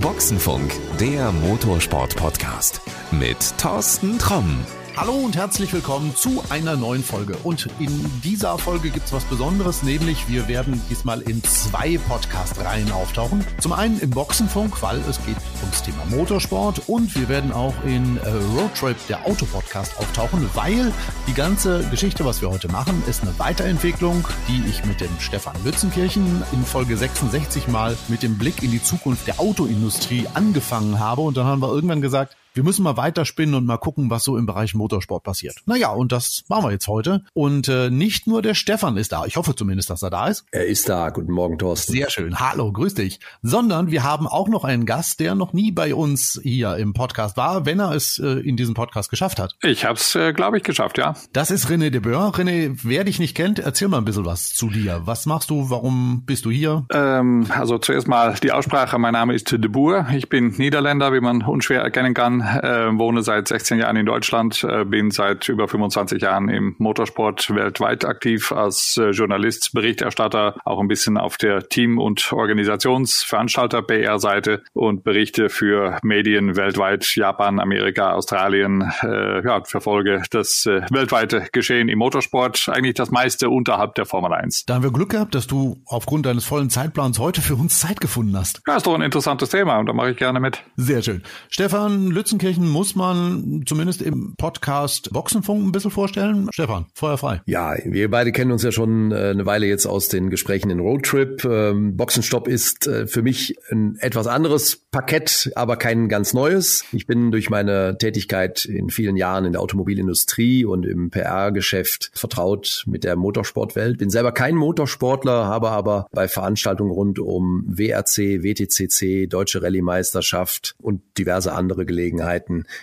[0.00, 4.64] Boxenfunk, der Motorsport-Podcast mit Thorsten Tromm.
[4.96, 7.36] Hallo und herzlich willkommen zu einer neuen Folge.
[7.44, 12.90] Und in dieser Folge gibt es was Besonderes, nämlich wir werden diesmal in zwei Podcast-Reihen
[12.90, 13.44] auftauchen.
[13.60, 18.18] Zum einen im Boxenfunk, weil es geht ums Thema Motorsport und wir werden auch in
[18.18, 18.28] äh,
[18.58, 20.92] Roadtrip, der Autopodcast, auftauchen, weil
[21.26, 25.54] die ganze Geschichte, was wir heute machen, ist eine Weiterentwicklung, die ich mit dem Stefan
[25.64, 31.22] Lützenkirchen in Folge 66 mal mit dem Blick in die Zukunft der Autoindustrie angefangen habe.
[31.22, 34.36] Und dann haben wir irgendwann gesagt, wir müssen mal weiterspinnen und mal gucken, was so
[34.36, 35.56] im Bereich Motorsport passiert.
[35.66, 37.22] Naja, und das machen wir jetzt heute.
[37.32, 39.24] Und äh, nicht nur der Stefan ist da.
[39.26, 40.44] Ich hoffe zumindest, dass er da ist.
[40.50, 41.10] Er ist da.
[41.10, 41.92] Guten Morgen, Thorsten.
[41.92, 42.40] Sehr schön.
[42.40, 43.20] Hallo, grüß dich.
[43.42, 47.36] Sondern wir haben auch noch einen Gast, der noch nie bei uns hier im Podcast
[47.36, 49.56] war, wenn er es äh, in diesem Podcast geschafft hat.
[49.62, 51.14] Ich habe es, äh, glaube ich, geschafft, ja.
[51.32, 52.32] Das ist René de Boer.
[52.34, 55.02] René, wer dich nicht kennt, erzähl mal ein bisschen was zu dir.
[55.04, 55.70] Was machst du?
[55.70, 56.84] Warum bist du hier?
[56.92, 58.98] Ähm, also zuerst mal die Aussprache.
[58.98, 60.08] Mein Name ist de Boer.
[60.14, 62.39] Ich bin Niederländer, wie man unschwer erkennen kann.
[62.40, 67.54] Äh, wohne seit 16 Jahren in Deutschland, äh, bin seit über 25 Jahren im Motorsport
[67.54, 75.04] weltweit aktiv als äh, Journalist, Berichterstatter, auch ein bisschen auf der Team- und Organisationsveranstalter-PR-Seite und
[75.04, 81.98] berichte für Medien weltweit, Japan, Amerika, Australien, äh, ja, verfolge das äh, weltweite Geschehen im
[81.98, 84.64] Motorsport, eigentlich das meiste unterhalb der Formel 1.
[84.66, 88.00] Da haben wir Glück gehabt, dass du aufgrund deines vollen Zeitplans heute für uns Zeit
[88.00, 88.60] gefunden hast.
[88.66, 90.62] Ja, ist doch ein interessantes Thema und da mache ich gerne mit.
[90.76, 91.22] Sehr schön.
[91.48, 96.48] Stefan Lützenkirchen muss man zumindest im Podcast Boxenfunk ein bisschen vorstellen.
[96.52, 97.42] Stefan, Feuer frei.
[97.46, 100.78] Ja, wir beide kennen uns ja schon äh, eine Weile jetzt aus den Gesprächen in
[100.78, 101.44] Roadtrip.
[101.44, 106.84] Ähm, Boxenstopp ist äh, für mich ein etwas anderes Parkett, aber kein ganz neues.
[106.92, 112.84] Ich bin durch meine Tätigkeit in vielen Jahren in der Automobilindustrie und im PR-Geschäft vertraut
[112.86, 113.98] mit der Motorsportwelt.
[113.98, 121.02] Bin selber kein Motorsportler, habe aber bei Veranstaltungen rund um WRC, WTCC, Deutsche Rallye-Meisterschaft und
[121.18, 122.19] diverse andere Gelegenheiten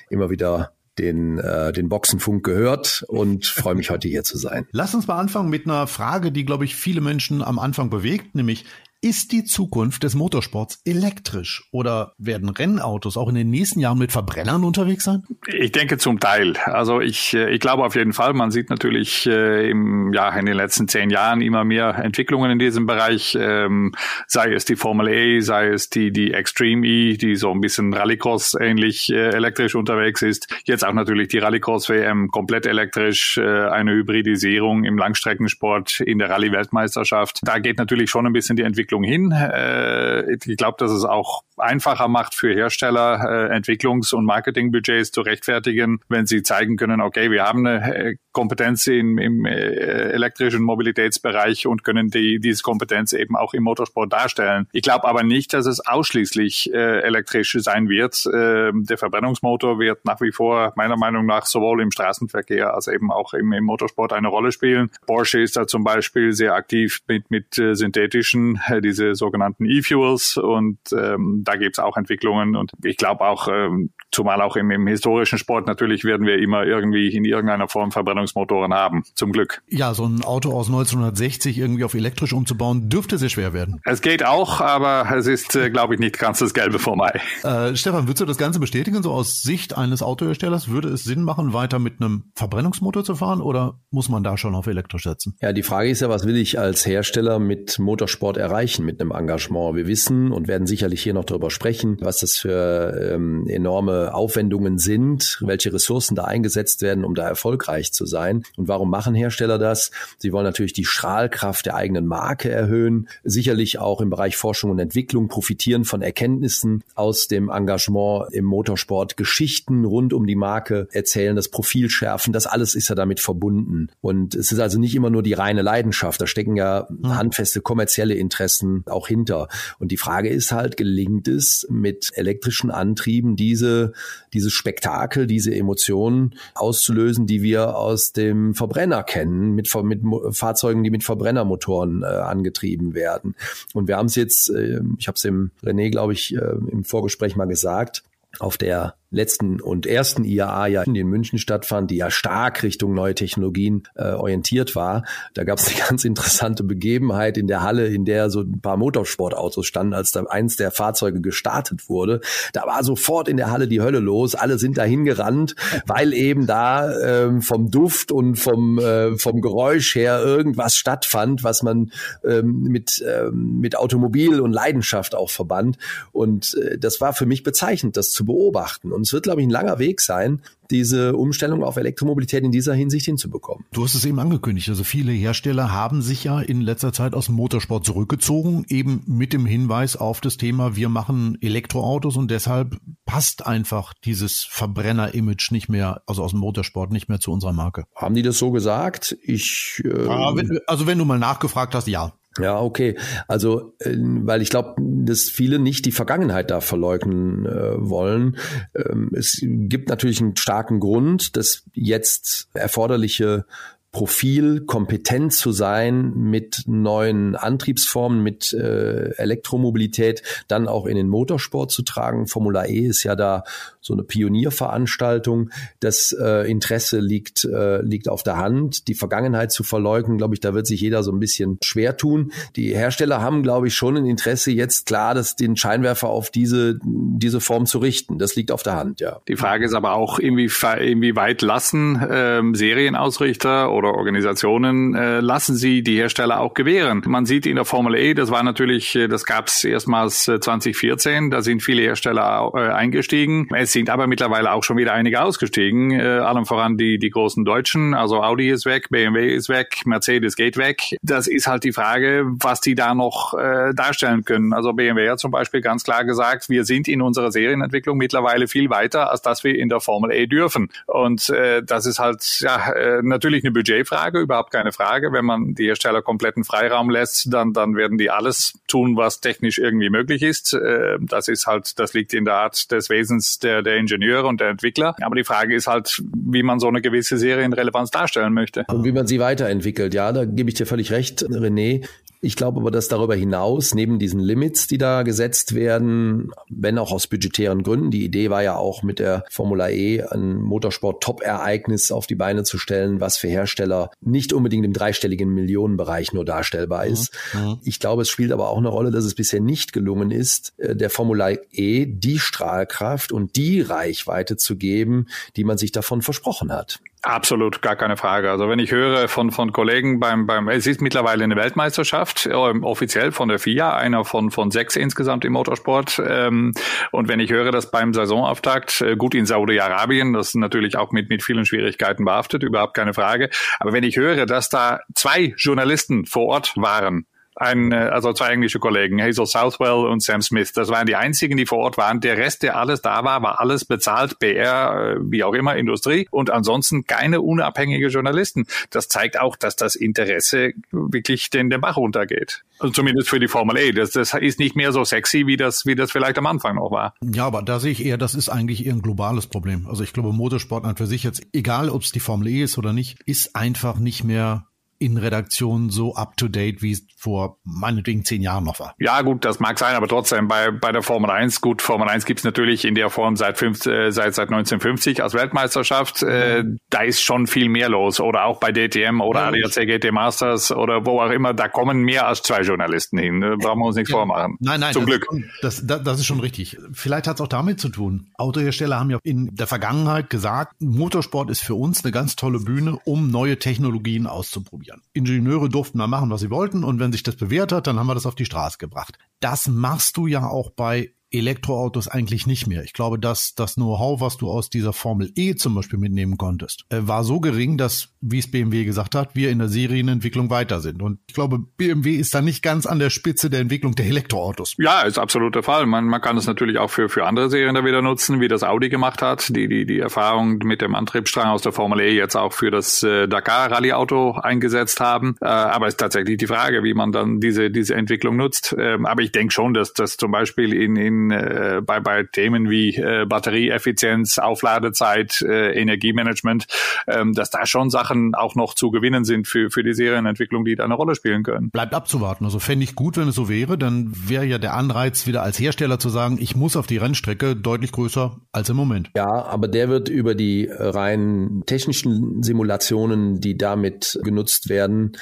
[0.09, 4.67] immer wieder den, äh, den Boxenfunk gehört und freue mich heute hier zu sein.
[4.71, 8.35] Lass uns mal anfangen mit einer Frage, die, glaube ich, viele Menschen am Anfang bewegt,
[8.35, 8.65] nämlich
[9.07, 14.11] ist die Zukunft des Motorsports elektrisch oder werden Rennautos auch in den nächsten Jahren mit
[14.11, 15.23] Verbrennern unterwegs sein?
[15.47, 16.57] Ich denke zum Teil.
[16.65, 20.45] Also ich, äh, ich glaube auf jeden Fall, man sieht natürlich äh, im, ja, in
[20.45, 23.93] den letzten zehn Jahren immer mehr Entwicklungen in diesem Bereich, ähm,
[24.27, 27.93] sei es die Formel E, sei es die, die Extreme E, die so ein bisschen
[27.93, 30.53] Rallycross ähnlich äh, elektrisch unterwegs ist.
[30.65, 37.39] Jetzt auch natürlich die Rallycross WM komplett elektrisch, eine Hybridisierung im Langstreckensport in der Rallye-Weltmeisterschaft.
[37.43, 39.31] Da geht natürlich schon ein bisschen die Entwicklung Entwicklung hin.
[39.31, 45.21] Äh, ich glaube, dass es auch einfacher macht für Hersteller, äh, Entwicklungs- und Marketingbudgets zu
[45.21, 50.61] rechtfertigen, wenn sie zeigen können, okay, wir haben eine äh, Kompetenz in, im äh, elektrischen
[50.61, 54.67] Mobilitätsbereich und können die, diese Kompetenz eben auch im Motorsport darstellen.
[54.71, 58.25] Ich glaube aber nicht, dass es ausschließlich äh, elektrisch sein wird.
[58.27, 63.11] Äh, der Verbrennungsmotor wird nach wie vor meiner Meinung nach sowohl im Straßenverkehr als eben
[63.11, 64.91] auch im, im Motorsport eine Rolle spielen.
[65.07, 70.37] Porsche ist da zum Beispiel sehr aktiv mit, mit äh, synthetischen äh, diese sogenannten E-Fuels
[70.37, 74.71] und ähm, da gibt es auch Entwicklungen und ich glaube auch, ähm, zumal auch im,
[74.71, 79.61] im historischen Sport natürlich werden wir immer irgendwie in irgendeiner Form Verbrennungsmotoren haben, zum Glück.
[79.67, 83.81] Ja, so ein Auto aus 1960 irgendwie auf elektrisch umzubauen, dürfte sehr schwer werden.
[83.83, 87.21] Es geht auch, aber es ist, äh, glaube ich, nicht ganz das Gelbe vom Ei.
[87.43, 89.03] Äh, Stefan, würdest du das Ganze bestätigen?
[89.03, 93.41] So aus Sicht eines Autoherstellers, würde es Sinn machen, weiter mit einem Verbrennungsmotor zu fahren
[93.41, 95.35] oder muss man da schon auf elektrisch setzen?
[95.41, 98.66] Ja, die Frage ist ja, was will ich als Hersteller mit Motorsport erreichen?
[98.67, 99.77] Erreichen mit einem Engagement.
[99.77, 104.77] Wir wissen und werden sicherlich hier noch darüber sprechen, was das für ähm, enorme Aufwendungen
[104.77, 108.43] sind, welche Ressourcen da eingesetzt werden, um da erfolgreich zu sein.
[108.57, 109.91] Und warum machen Hersteller das?
[110.17, 114.79] Sie wollen natürlich die Strahlkraft der eigenen Marke erhöhen, sicherlich auch im Bereich Forschung und
[114.79, 121.37] Entwicklung profitieren von Erkenntnissen aus dem Engagement im Motorsport, Geschichten rund um die Marke erzählen,
[121.37, 123.87] das Profil schärfen, das alles ist ja damit verbunden.
[124.01, 127.15] Und es ist also nicht immer nur die reine Leidenschaft, da stecken ja hm.
[127.15, 129.47] handfeste kommerzielle Interessen Interessen auch hinter.
[129.79, 133.93] Und die Frage ist halt, gelingt es mit elektrischen Antrieben diese,
[134.33, 140.01] dieses Spektakel, diese Emotionen auszulösen, die wir aus dem Verbrenner kennen, mit, mit
[140.31, 143.35] Fahrzeugen, die mit Verbrennermotoren äh, angetrieben werden.
[143.73, 146.83] Und wir haben es jetzt, äh, ich habe es dem René, glaube ich, äh, im
[146.83, 148.03] Vorgespräch mal gesagt,
[148.39, 153.15] auf der letzten und ersten IAA ja in München stattfand, die ja stark Richtung neue
[153.15, 155.03] Technologien äh, orientiert war.
[155.33, 158.75] Da gab es eine ganz interessante Begebenheit in der Halle, in der so ein paar
[158.75, 162.19] Motorsportautos standen, als da eins der Fahrzeuge gestartet wurde.
[162.51, 164.35] Da war sofort in der Halle die Hölle los.
[164.35, 165.55] Alle sind dahin gerannt,
[165.85, 171.63] weil eben da ähm, vom Duft und vom, äh, vom Geräusch her irgendwas stattfand, was
[171.63, 171.91] man
[172.25, 175.77] ähm, mit, ähm, mit Automobil und Leidenschaft auch verband.
[176.11, 178.91] Und äh, das war für mich bezeichnend, das zu beobachten.
[178.97, 180.41] Und es wird, glaube ich, ein langer Weg sein,
[180.71, 183.65] diese Umstellung auf Elektromobilität in dieser Hinsicht hinzubekommen.
[183.71, 184.67] Du hast es eben angekündigt.
[184.69, 189.33] Also viele Hersteller haben sich ja in letzter Zeit aus dem Motorsport zurückgezogen, eben mit
[189.33, 195.69] dem Hinweis auf das Thema, wir machen Elektroautos und deshalb passt einfach dieses Verbrenner-Image nicht
[195.69, 197.85] mehr, also aus dem Motorsport nicht mehr zu unserer Marke.
[197.95, 199.15] Haben die das so gesagt?
[199.21, 199.81] Ich.
[199.85, 202.13] Äh, also wenn du mal nachgefragt hast, ja.
[202.39, 202.97] Ja, okay.
[203.27, 208.37] Also, äh, weil ich glaube, dass viele nicht die Vergangenheit da verleugnen äh, wollen.
[208.75, 213.45] Ähm, es gibt natürlich einen starken Grund, dass jetzt erforderliche
[213.91, 221.71] Profil, kompetent zu sein mit neuen Antriebsformen, mit äh, Elektromobilität, dann auch in den Motorsport
[221.71, 222.27] zu tragen.
[222.27, 223.43] Formula E ist ja da
[223.81, 225.49] so eine Pionierveranstaltung.
[225.79, 228.87] Das äh, Interesse liegt, äh, liegt auf der Hand.
[228.87, 232.31] Die Vergangenheit zu verleugnen, glaube ich, da wird sich jeder so ein bisschen schwer tun.
[232.55, 236.79] Die Hersteller haben, glaube ich, schon ein Interesse, jetzt klar, dass den Scheinwerfer auf diese,
[236.83, 238.19] diese Form zu richten.
[238.19, 239.21] Das liegt auf der Hand, ja.
[239.27, 245.97] Die Frage ist aber auch, inwieweit lassen ähm, Serienausrichter oder Organisationen äh, lassen sie die
[245.97, 247.03] Hersteller auch gewähren.
[247.05, 251.29] Man sieht in der Formel E, das war natürlich, äh, das gab es erstmals 2014,
[251.31, 253.47] da sind viele Hersteller äh, eingestiegen.
[253.55, 257.45] Es sind aber mittlerweile auch schon wieder einige ausgestiegen, äh, allem voran die, die großen
[257.45, 257.93] Deutschen.
[257.93, 260.81] Also Audi ist weg, BMW ist weg, Mercedes geht weg.
[261.01, 264.53] Das ist halt die Frage, was die da noch äh, darstellen können.
[264.53, 268.69] Also BMW hat zum Beispiel ganz klar gesagt, wir sind in unserer Serienentwicklung mittlerweile viel
[268.69, 270.69] weiter, als dass wir in der Formel E dürfen.
[270.85, 275.11] Und äh, das ist halt ja äh, natürlich eine Budgetfrage, überhaupt keine Frage.
[275.11, 279.59] Wenn man die Hersteller kompletten Freiraum lässt, dann, dann werden die alles tun, was technisch
[279.59, 280.53] irgendwie möglich ist.
[280.53, 284.39] Äh, das ist halt, das liegt in der Art des Wesens der, der Ingenieure und
[284.41, 284.95] der Entwickler.
[285.01, 288.65] Aber die Frage ist halt, wie man so eine gewisse Serienrelevanz darstellen möchte.
[288.67, 289.93] Und wie man sie weiterentwickelt.
[289.93, 291.85] Ja, da gebe ich dir völlig recht, René.
[292.27, 296.91] Ich glaube aber, dass darüber hinaus, neben diesen Limits, die da gesetzt werden, wenn auch
[296.91, 302.05] aus budgetären Gründen, die Idee war ja auch mit der Formula E ein Motorsport-Top-Ereignis auf
[302.05, 307.17] die Beine zu stellen, was für Hersteller nicht unbedingt im dreistelligen Millionenbereich nur darstellbar ist.
[307.33, 307.39] Mhm.
[307.39, 307.59] mhm.
[307.63, 310.75] Ich glaube, es spielt aber auch eine Rolle, dass es bisher nicht gelungen ist, äh,
[310.75, 315.07] der Formula E die Strahlkraft und die Reichweite zu geben,
[315.37, 316.81] die man sich davon versprochen hat.
[317.03, 318.31] Absolut, gar keine Frage.
[318.31, 322.33] Also wenn ich höre von, von Kollegen beim, beim, es ist mittlerweile eine Weltmeisterschaft, äh,
[322.33, 326.01] offiziell von der FIA, einer von, von sechs insgesamt im Motorsport.
[326.05, 326.53] Ähm,
[326.91, 330.91] und wenn ich höre, dass beim Saisonauftakt, äh, gut in Saudi-Arabien, das ist natürlich auch
[330.91, 333.29] mit, mit vielen Schwierigkeiten behaftet, überhaupt keine Frage.
[333.59, 337.05] Aber wenn ich höre, dass da zwei Journalisten vor Ort waren,
[337.39, 340.53] ein, äh, also zwei englische Kollegen, Hazel Southwell und Sam Smith.
[340.53, 342.01] Das waren die einzigen, die vor Ort waren.
[342.01, 346.07] Der Rest, der alles da war, war alles bezahlt, BR, äh, wie auch immer, Industrie
[346.11, 348.47] und ansonsten keine unabhängige Journalisten.
[348.69, 352.43] Das zeigt auch, dass das Interesse wirklich den, den Bach runtergeht.
[352.59, 353.71] Also zumindest für die Formel E.
[353.71, 356.71] Das, das ist nicht mehr so sexy, wie das, wie das vielleicht am Anfang noch
[356.71, 356.95] war.
[357.01, 359.67] Ja, aber da sehe ich eher, das ist eigentlich eher ein globales Problem.
[359.67, 362.57] Also ich glaube, Motorsport an für sich jetzt, egal ob es die Formel E ist
[362.57, 364.47] oder nicht, ist einfach nicht mehr
[364.79, 368.75] in Redaktionen so up-to-date, wie es vor meinetwegen zehn Jahren noch war.
[368.79, 372.05] Ja, gut, das mag sein, aber trotzdem bei, bei der Formel 1, gut, Formel 1
[372.05, 376.03] gibt's natürlich in der Form seit, fünf, äh, seit, seit 1950 als Weltmeisterschaft.
[376.03, 376.59] Äh, mhm.
[376.69, 377.99] da ist schon viel mehr los.
[377.99, 381.81] Oder auch bei DTM oder ja, ADAC GT Masters oder wo auch immer, da kommen
[381.81, 383.21] mehr als zwei Journalisten hin.
[383.21, 383.97] Da brauchen wir uns nichts ja.
[383.97, 384.37] vormachen.
[384.39, 385.07] Nein, nein, zum das Glück.
[385.11, 386.57] Ist, das, das, das ist schon richtig.
[386.73, 388.11] Vielleicht hat's auch damit zu tun.
[388.17, 392.77] Autohersteller haben ja in der Vergangenheit gesagt, Motorsport ist für uns eine ganz tolle Bühne,
[392.85, 394.81] um neue Technologien auszuprobieren ausprobieren.
[394.93, 397.87] Ingenieure durften mal machen, was sie wollten und wenn sich das bewährt hat, dann haben
[397.87, 398.97] wir das auf die Straße gebracht.
[399.19, 402.63] Das machst du ja auch bei Elektroautos eigentlich nicht mehr.
[402.63, 406.65] Ich glaube, dass das Know-how, was du aus dieser Formel E zum Beispiel mitnehmen konntest,
[406.69, 410.59] äh, war so gering, dass, wie es BMW gesagt hat, wir in der Serienentwicklung weiter
[410.59, 410.81] sind.
[410.81, 414.55] Und ich glaube, BMW ist da nicht ganz an der Spitze der Entwicklung der Elektroautos.
[414.57, 415.65] Ja, ist absolut der Fall.
[415.65, 418.43] Man, man kann es natürlich auch für, für andere Serien da wieder nutzen, wie das
[418.43, 422.15] Audi gemacht hat, die, die, die Erfahrung mit dem Antriebsstrang aus der Formel E jetzt
[422.15, 425.15] auch für das äh, Dakar Rallye Auto eingesetzt haben.
[425.21, 428.55] Äh, aber es ist tatsächlich die Frage, wie man dann diese, diese Entwicklung nutzt.
[428.59, 432.03] Ähm, aber ich denke schon, dass das zum Beispiel in, in in, äh, bei, bei
[432.03, 436.47] Themen wie äh, Batterieeffizienz, Aufladezeit, äh, Energiemanagement,
[436.87, 440.55] ähm, dass da schon Sachen auch noch zu gewinnen sind für, für die Serienentwicklung, die
[440.55, 441.49] da eine Rolle spielen können.
[441.51, 442.25] Bleibt abzuwarten.
[442.25, 445.39] Also fände ich gut, wenn es so wäre, dann wäre ja der Anreiz wieder als
[445.39, 448.91] Hersteller zu sagen, ich muss auf die Rennstrecke deutlich größer als im Moment.
[448.95, 454.97] Ja, aber der wird über die rein technischen Simulationen, die damit genutzt werden,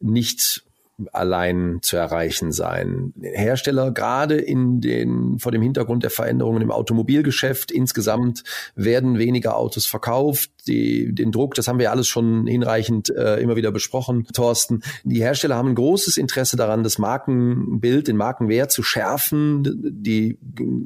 [0.00, 0.64] nicht
[1.12, 3.12] allein zu erreichen sein.
[3.20, 9.86] Hersteller gerade in den vor dem Hintergrund der Veränderungen im Automobilgeschäft insgesamt werden weniger Autos
[9.86, 10.50] verkauft.
[10.66, 14.82] Die, den Druck, das haben wir alles schon hinreichend äh, immer wieder besprochen, Thorsten.
[15.04, 19.62] Die Hersteller haben ein großes Interesse daran, das Markenbild, den Markenwert zu schärfen,
[20.02, 20.38] die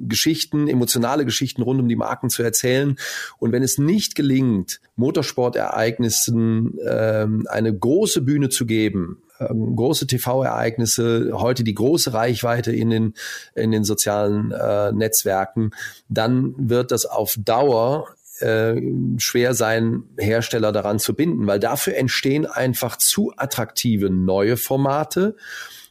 [0.06, 2.96] Geschichten, emotionale Geschichten rund um die Marken zu erzählen.
[3.38, 11.30] Und wenn es nicht gelingt, Motorsportereignissen äh, eine große Bühne zu geben, ähm, große TV-Ereignisse,
[11.34, 13.14] heute die große Reichweite in den,
[13.54, 15.70] in den sozialen äh, Netzwerken,
[16.08, 18.08] dann wird das auf Dauer
[18.40, 18.80] äh,
[19.18, 25.36] schwer sein, Hersteller daran zu binden, weil dafür entstehen einfach zu attraktive neue Formate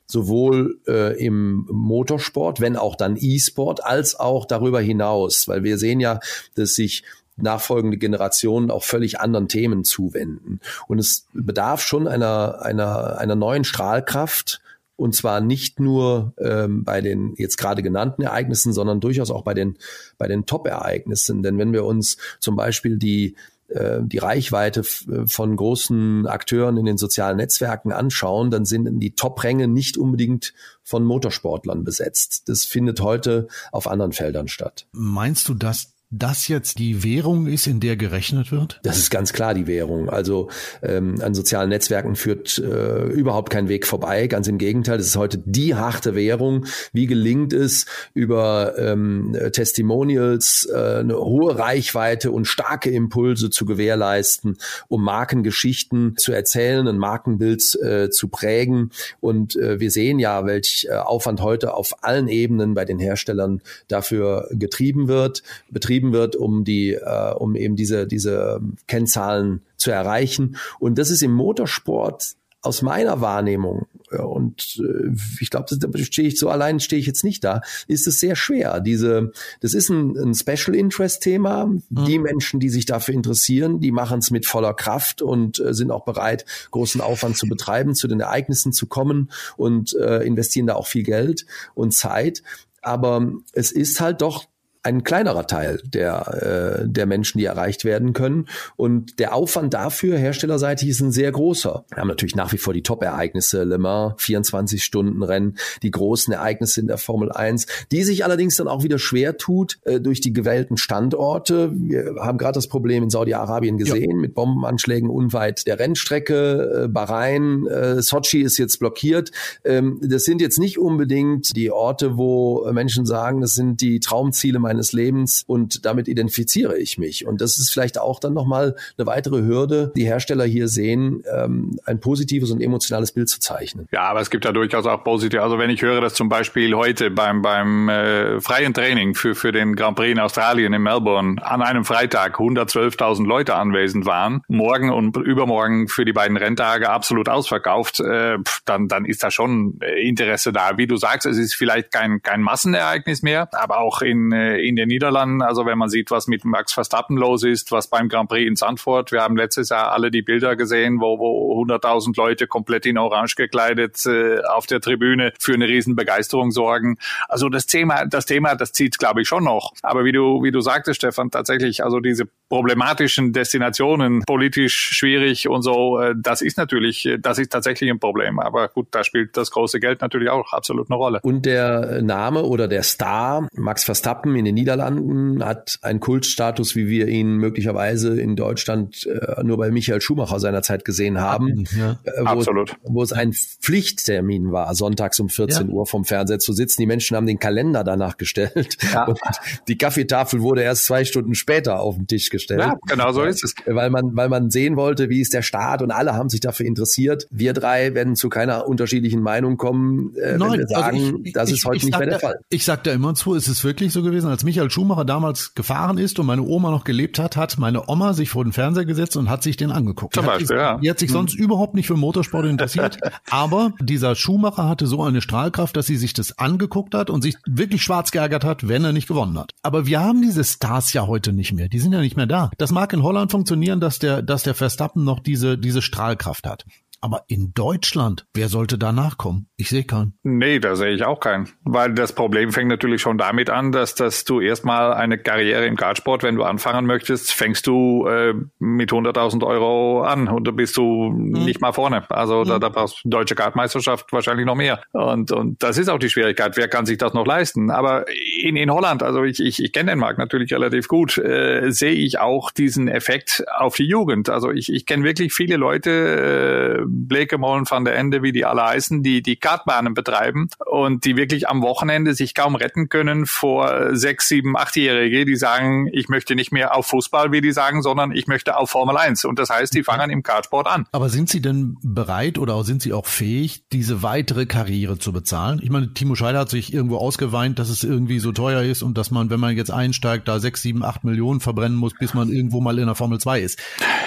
[0.05, 5.99] sowohl äh, im Motorsport, wenn auch dann E-Sport, als auch darüber hinaus, weil wir sehen
[5.99, 6.19] ja,
[6.55, 7.03] dass sich
[7.37, 10.59] nachfolgende Generationen auch völlig anderen Themen zuwenden.
[10.87, 14.61] Und es bedarf schon einer, einer, einer neuen Strahlkraft,
[14.95, 19.53] und zwar nicht nur ähm, bei den jetzt gerade genannten Ereignissen, sondern durchaus auch bei
[19.53, 19.77] den,
[20.17, 21.41] bei den Top-Ereignissen.
[21.41, 23.35] Denn wenn wir uns zum Beispiel die,
[23.69, 29.67] äh, die Reichweite von großen Akteuren in den sozialen Netzwerken anschauen, dann sind die Top-Ränge
[29.67, 32.43] nicht unbedingt von Motorsportlern besetzt.
[32.47, 34.85] Das findet heute auf anderen Feldern statt.
[34.91, 38.79] Meinst du, dass das jetzt die Währung ist, in der gerechnet wird?
[38.83, 40.09] Das ist ganz klar die Währung.
[40.09, 40.49] Also
[40.81, 44.27] ähm, an sozialen Netzwerken führt äh, überhaupt kein Weg vorbei.
[44.27, 46.65] Ganz im Gegenteil, das ist heute die harte Währung.
[46.91, 54.57] Wie gelingt es, über ähm, Testimonials äh, eine hohe Reichweite und starke Impulse zu gewährleisten,
[54.87, 58.91] um Markengeschichten zu erzählen, ein Markenbild äh, zu prägen.
[59.19, 63.61] Und äh, wir sehen ja, welch äh, Aufwand heute auf allen Ebenen bei den Herstellern
[63.87, 69.91] dafür getrieben wird, betrieben betrieben wird, um die, äh, um eben diese, diese Kennzahlen zu
[69.91, 70.57] erreichen.
[70.79, 76.37] Und das ist im Motorsport aus meiner Wahrnehmung, und äh, ich glaube, da stehe ich
[76.37, 78.79] so allein, stehe ich jetzt nicht da, ist es sehr schwer.
[78.79, 81.65] Diese, das ist ein, ein Special Interest Thema.
[81.65, 81.81] Mhm.
[82.05, 85.89] Die Menschen, die sich dafür interessieren, die machen es mit voller Kraft und äh, sind
[85.89, 90.75] auch bereit, großen Aufwand zu betreiben, zu den Ereignissen zu kommen und äh, investieren da
[90.75, 92.43] auch viel Geld und Zeit.
[92.83, 94.45] Aber es ist halt doch
[94.83, 98.47] ein kleinerer Teil der, äh, der Menschen, die erreicht werden können.
[98.75, 101.85] Und der Aufwand dafür, herstellerseitig, ist ein sehr großer.
[101.89, 106.87] Wir haben natürlich nach wie vor die Top-Ereignisse, Le Mans, 24-Stunden-Rennen, die großen Ereignisse in
[106.87, 110.75] der Formel 1, die sich allerdings dann auch wieder schwer tut äh, durch die gewählten
[110.75, 111.71] Standorte.
[111.73, 114.17] Wir haben gerade das Problem in Saudi-Arabien gesehen ja.
[114.17, 116.83] mit Bombenanschlägen unweit der Rennstrecke.
[116.83, 119.31] Äh, Bahrain, äh, Sochi ist jetzt blockiert.
[119.63, 124.59] Ähm, das sind jetzt nicht unbedingt die Orte, wo Menschen sagen, das sind die Traumziele
[124.59, 127.25] meiner meines Lebens und damit identifiziere ich mich.
[127.27, 131.79] Und das ist vielleicht auch dann nochmal eine weitere Hürde, die Hersteller hier sehen, ähm,
[131.85, 133.87] ein positives und emotionales Bild zu zeichnen.
[133.91, 135.39] Ja, aber es gibt ja durchaus auch positiv.
[135.39, 139.51] Also wenn ich höre, dass zum Beispiel heute beim, beim äh, freien Training für, für
[139.51, 144.89] den Grand Prix in Australien in Melbourne an einem Freitag 112.000 Leute anwesend waren, morgen
[144.89, 150.07] und übermorgen für die beiden Renntage absolut ausverkauft, äh, dann, dann ist da schon äh,
[150.07, 150.77] Interesse da.
[150.77, 154.75] Wie du sagst, es ist vielleicht kein, kein Massenereignis mehr, aber auch in, äh, in
[154.75, 155.41] den Niederlanden.
[155.41, 158.55] Also wenn man sieht, was mit Max Verstappen los ist, was beim Grand Prix in
[158.55, 162.97] Sandford, wir haben letztes Jahr alle die Bilder gesehen, wo, wo 100.000 Leute komplett in
[162.97, 166.97] Orange gekleidet äh, auf der Tribüne für eine riesen Begeisterung sorgen.
[167.27, 169.73] Also das Thema, das Thema, das zieht, glaube ich, schon noch.
[169.81, 175.61] Aber wie du, wie du sagtest, Stefan, tatsächlich, also diese problematischen Destinationen, politisch schwierig und
[175.63, 178.39] so, äh, das ist natürlich, das ist tatsächlich ein Problem.
[178.39, 181.19] Aber gut, da spielt das große Geld natürlich auch absolut eine Rolle.
[181.23, 186.87] Und der Name oder der Star Max Verstappen in den Niederlanden hat einen Kultstatus, wie
[186.87, 191.99] wir ihn möglicherweise in Deutschland äh, nur bei Michael Schumacher seinerzeit gesehen haben, ja.
[192.03, 192.75] äh, wo, Absolut.
[192.83, 195.73] wo es ein Pflichttermin war, sonntags um 14 ja.
[195.73, 196.81] Uhr vom Fernseher zu sitzen.
[196.81, 199.05] Die Menschen haben den Kalender danach gestellt ja.
[199.07, 199.19] und
[199.67, 202.61] die Kaffeetafel wurde erst zwei Stunden später auf den Tisch gestellt.
[202.61, 203.55] Ja, genau so ist es.
[203.65, 206.65] Weil man, weil man sehen wollte, wie ist der Start und alle haben sich dafür
[206.65, 207.27] interessiert.
[207.31, 211.19] Wir drei werden zu keiner unterschiedlichen Meinung kommen, äh, Nein, wenn wir also sagen, also
[211.23, 212.39] ich, das ich, ist heute nicht mehr der Fall.
[212.49, 215.55] Ich sag da immer zu, ist es wirklich so gewesen, als als Michael Schumacher damals
[215.55, 218.83] gefahren ist und meine Oma noch gelebt hat, hat meine Oma sich vor den Fernseher
[218.83, 220.15] gesetzt und hat sich den angeguckt.
[220.15, 220.77] Zum Beispiel, die, ja.
[220.77, 221.45] die hat sich sonst mhm.
[221.45, 222.97] überhaupt nicht für Motorsport interessiert,
[223.29, 227.37] aber dieser Schumacher hatte so eine Strahlkraft, dass sie sich das angeguckt hat und sich
[227.45, 229.51] wirklich schwarz geärgert hat, wenn er nicht gewonnen hat.
[229.61, 231.69] Aber wir haben diese Stars ja heute nicht mehr.
[231.69, 232.51] Die sind ja nicht mehr da.
[232.57, 236.65] Das mag in Holland funktionieren, dass der, dass der Verstappen noch diese, diese Strahlkraft hat.
[237.03, 239.47] Aber in Deutschland, wer sollte da nachkommen?
[239.57, 240.13] Ich sehe keinen.
[240.23, 241.49] Nee, da sehe ich auch keinen.
[241.65, 245.75] Weil das Problem fängt natürlich schon damit an, dass, dass du erstmal eine Karriere im
[245.75, 250.77] Kartsport, wenn du anfangen möchtest, fängst du äh, mit 100.000 Euro an und da bist
[250.77, 251.43] du hm.
[251.43, 252.09] nicht mal vorne.
[252.09, 252.47] Also hm.
[252.47, 254.81] da, da brauchst du deutsche Kartmeisterschaft wahrscheinlich noch mehr.
[254.93, 256.55] Und, und das ist auch die Schwierigkeit.
[256.55, 257.69] Wer kann sich das noch leisten?
[257.69, 258.05] Aber
[258.41, 261.91] in, in Holland, also ich, ich, ich kenne den Markt natürlich relativ gut, äh, sehe
[261.91, 264.29] ich auch diesen Effekt auf die Jugend.
[264.29, 268.63] Also ich, ich kenne wirklich viele Leute, äh, Blekemolen van der Ende, wie die alle
[268.63, 273.95] heißen, die die Kartbahnen betreiben und die wirklich am Wochenende sich kaum retten können vor
[273.95, 278.11] sechs, sieben, achtjährige, die sagen, ich möchte nicht mehr auf Fußball, wie die sagen, sondern
[278.11, 279.25] ich möchte auf Formel 1.
[279.25, 280.85] Und das heißt, die fangen im Kartsport an.
[280.91, 285.59] Aber sind Sie denn bereit oder sind Sie auch fähig, diese weitere Karriere zu bezahlen?
[285.63, 288.97] Ich meine, Timo Scheider hat sich irgendwo ausgeweint, dass es irgendwie so teuer ist und
[288.97, 292.29] dass man, wenn man jetzt einsteigt, da sechs, sieben, acht Millionen verbrennen muss, bis man
[292.29, 293.59] irgendwo mal in der Formel 2 ist.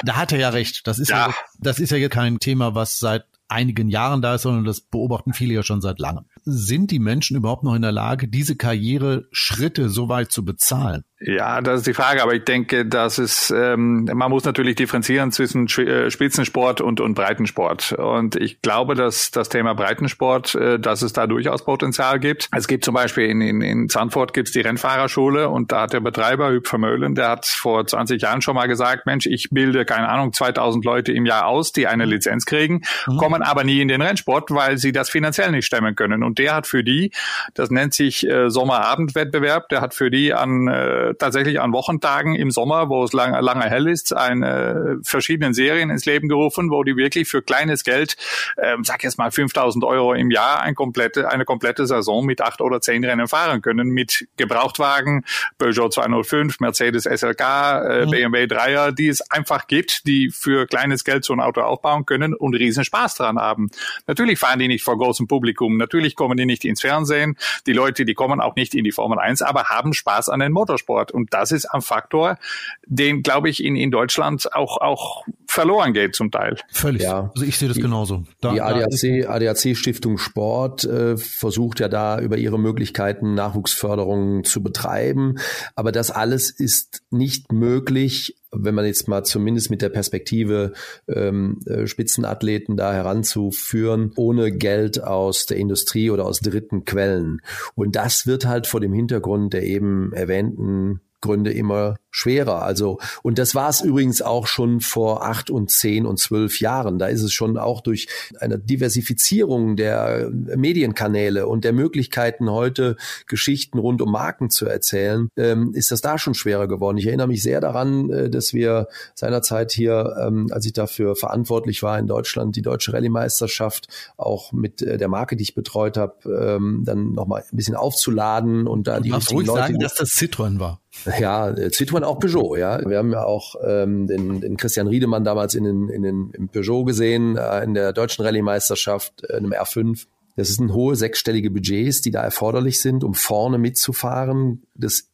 [0.05, 0.87] Da hat er ja recht.
[0.87, 4.43] Das ist ja, ja das ist ja kein Thema, was seit einigen Jahren da ist,
[4.43, 6.25] sondern das beobachten viele ja schon seit langem.
[6.45, 11.05] Sind die Menschen überhaupt noch in der Lage, diese Karriereschritte so weit zu bezahlen?
[11.19, 15.33] Ja, das ist die Frage, aber ich denke, dass es, ähm, man muss natürlich differenzieren
[15.33, 17.93] zwischen äh, Spitzensport und, und Breitensport.
[17.93, 22.51] Und ich glaube, dass das Thema Breitensport, äh, dass es da durchaus Potenzial gibt.
[22.55, 26.01] Es gibt zum Beispiel in, in, in Zandvoort gibt's die Rennfahrerschule und da hat der
[26.01, 30.11] Betreiber Hüb Vermöhlen, der hat vor 20 Jahren schon mal gesagt, Mensch, ich bilde, keine
[30.11, 33.17] Ahnung, 2000 Leute im Jahr aus, die eine Lizenz kriegen, mhm.
[33.17, 36.23] kommen aber nie in den Rennsport, weil sie das finanziell nicht stemmen können.
[36.23, 37.11] Und der hat für die,
[37.55, 42.51] das nennt sich äh, Sommerabendwettbewerb, der hat für die an äh, tatsächlich an Wochentagen im
[42.51, 46.97] Sommer, wo es lange, lange hell ist, eine verschiedenen Serien ins Leben gerufen, wo die
[46.97, 48.17] wirklich für kleines Geld,
[48.63, 52.61] ähm, sag jetzt mal 5000 Euro im Jahr, ein komplette, eine komplette Saison mit acht
[52.61, 55.25] oder zehn Rennen fahren können, mit Gebrauchtwagen,
[55.59, 58.11] Peugeot 205, Mercedes SLK, äh, mhm.
[58.11, 62.35] BMW 3er, die es einfach gibt, die für kleines Geld so ein Auto aufbauen können
[62.35, 63.71] und riesen Spaß dran haben.
[64.07, 67.37] Natürlich fahren die nicht vor großem Publikum, natürlich kommen die nicht ins Fernsehen,
[67.67, 70.53] die Leute, die kommen auch nicht in die Formel 1, aber haben Spaß an den
[70.53, 70.96] Motorsport.
[70.97, 71.13] Sport.
[71.13, 72.39] Und das ist ein Faktor,
[72.87, 76.57] den, glaube ich, in, in Deutschland auch, auch verloren geht zum Teil.
[76.71, 77.03] Völlig.
[77.03, 77.31] Ja.
[77.35, 78.25] Also ich sehe das die, genauso.
[78.41, 84.63] Da, die ADAC, ADAC Stiftung Sport äh, versucht ja da über ihre Möglichkeiten Nachwuchsförderung zu
[84.63, 85.37] betreiben.
[85.75, 90.73] Aber das alles ist nicht möglich, wenn man jetzt mal zumindest mit der Perspektive
[91.09, 97.41] ähm, äh, Spitzenathleten da heranzuführen, ohne Geld aus der Industrie oder aus dritten Quellen.
[97.75, 102.63] Und das wird halt vor dem Hintergrund der eben erwähnten Gründe immer schwerer.
[102.63, 106.99] Also, und das war es übrigens auch schon vor acht und zehn und zwölf Jahren.
[106.99, 108.09] Da ist es schon auch durch
[108.41, 115.73] eine Diversifizierung der Medienkanäle und der Möglichkeiten, heute Geschichten rund um Marken zu erzählen, ähm,
[115.75, 116.97] ist das da schon schwerer geworden.
[116.97, 121.83] Ich erinnere mich sehr daran, äh, dass wir seinerzeit hier, ähm, als ich dafür verantwortlich
[121.83, 126.15] war in Deutschland, die deutsche Rallye-Meisterschaft auch mit äh, der Marke, die ich betreut habe,
[126.57, 129.61] ähm, dann nochmal ein bisschen aufzuladen und da und die richtigen ruhig Leute.
[129.61, 130.81] sagen, dass das Citroën war.
[131.19, 132.81] Ja, Citroën auch Peugeot, ja.
[132.89, 136.49] Wir haben ja auch ähm, den, den Christian Riedemann damals in den, in den im
[136.49, 140.07] Peugeot gesehen, äh, in der deutschen Rallye-Meisterschaft, äh, einem R5.
[140.37, 144.63] Das sind hohe sechsstellige Budgets, die da erforderlich sind, um vorne mitzufahren.
[144.75, 145.05] Das äh,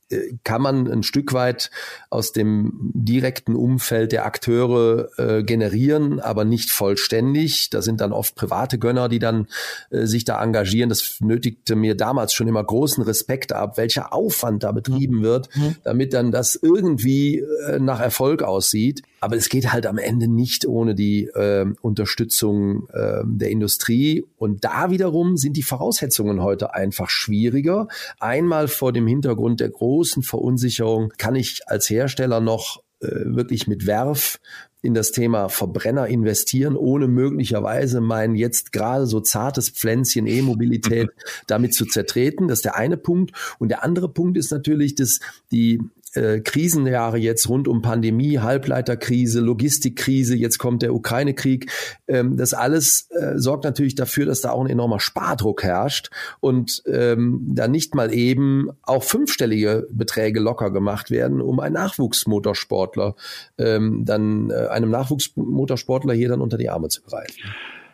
[0.44, 1.70] kann man ein Stück weit
[2.11, 7.70] aus dem direkten Umfeld der Akteure äh, generieren, aber nicht vollständig.
[7.70, 9.48] Da sind dann oft private Gönner, die dann
[9.90, 10.88] äh, sich da engagieren.
[10.88, 15.22] Das nötigte mir damals schon immer großen Respekt ab, welcher Aufwand da betrieben mhm.
[15.22, 15.77] wird, mhm.
[15.85, 19.03] damit dann das irgendwie äh, nach Erfolg aussieht.
[19.22, 24.24] Aber es geht halt am Ende nicht ohne die äh, Unterstützung äh, der Industrie.
[24.37, 27.87] Und da wiederum sind die Voraussetzungen heute einfach schwieriger.
[28.18, 33.87] Einmal vor dem Hintergrund der großen Verunsicherung, kann ich als Hersteller noch äh, wirklich mit
[33.87, 34.40] Werf
[34.82, 41.11] in das Thema Verbrenner investieren, ohne möglicherweise mein jetzt gerade so zartes Pflänzchen E-Mobilität
[41.46, 42.48] damit zu zertreten.
[42.48, 43.30] Das ist der eine Punkt.
[43.61, 45.20] Und der andere Punkt ist natürlich, dass
[45.52, 45.80] die
[46.14, 51.70] äh, Krisenjahre jetzt rund um Pandemie, Halbleiterkrise, Logistikkrise, jetzt kommt der Ukraine-Krieg.
[52.09, 56.83] Ähm, das alles äh, sorgt natürlich dafür, dass da auch ein enormer Spardruck herrscht und
[56.87, 63.14] ähm, da nicht mal eben auch fünfstellige Beträge locker gemacht werden, um einen Nachwuchsmotorsportler
[63.59, 67.42] ähm, dann äh, einem Nachwuchsmotorsportler hier dann unter die Arme zu greifen.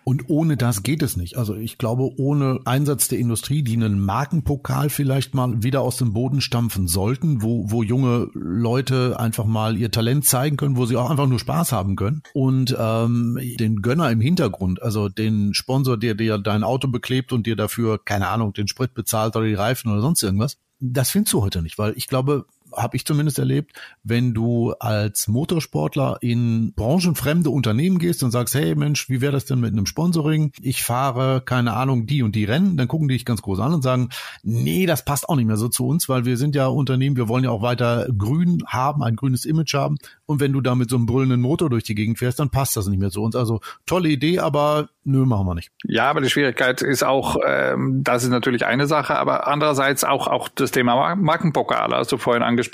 [0.08, 1.36] Und ohne das geht es nicht.
[1.36, 6.14] Also ich glaube, ohne Einsatz der Industrie, die einen Markenpokal vielleicht mal wieder aus dem
[6.14, 10.96] Boden stampfen sollten, wo, wo junge Leute einfach mal ihr Talent zeigen können, wo sie
[10.96, 12.22] auch einfach nur Spaß haben können.
[12.32, 17.46] Und ähm, den Gönner im Hintergrund, also den Sponsor, der dir dein Auto beklebt und
[17.46, 21.34] dir dafür, keine Ahnung, den Sprit bezahlt oder die Reifen oder sonst irgendwas, das findest
[21.34, 22.46] du heute nicht, weil ich glaube,
[22.78, 28.74] habe ich zumindest erlebt, wenn du als Motorsportler in branchenfremde Unternehmen gehst und sagst, hey
[28.74, 30.52] Mensch, wie wäre das denn mit einem Sponsoring?
[30.60, 33.74] Ich fahre, keine Ahnung, die und die Rennen, dann gucken die dich ganz groß an
[33.74, 34.08] und sagen,
[34.42, 37.28] nee, das passt auch nicht mehr so zu uns, weil wir sind ja Unternehmen, wir
[37.28, 39.96] wollen ja auch weiter grün haben, ein grünes Image haben.
[40.26, 42.76] Und wenn du da mit so einem brüllenden Motor durch die Gegend fährst, dann passt
[42.76, 43.34] das nicht mehr zu uns.
[43.34, 45.70] Also tolle Idee, aber nö, machen wir nicht.
[45.84, 50.26] Ja, aber die Schwierigkeit ist auch, ähm, das ist natürlich eine Sache, aber andererseits auch,
[50.26, 52.67] auch das Thema Markenpokal, hast du vorhin angesprochen.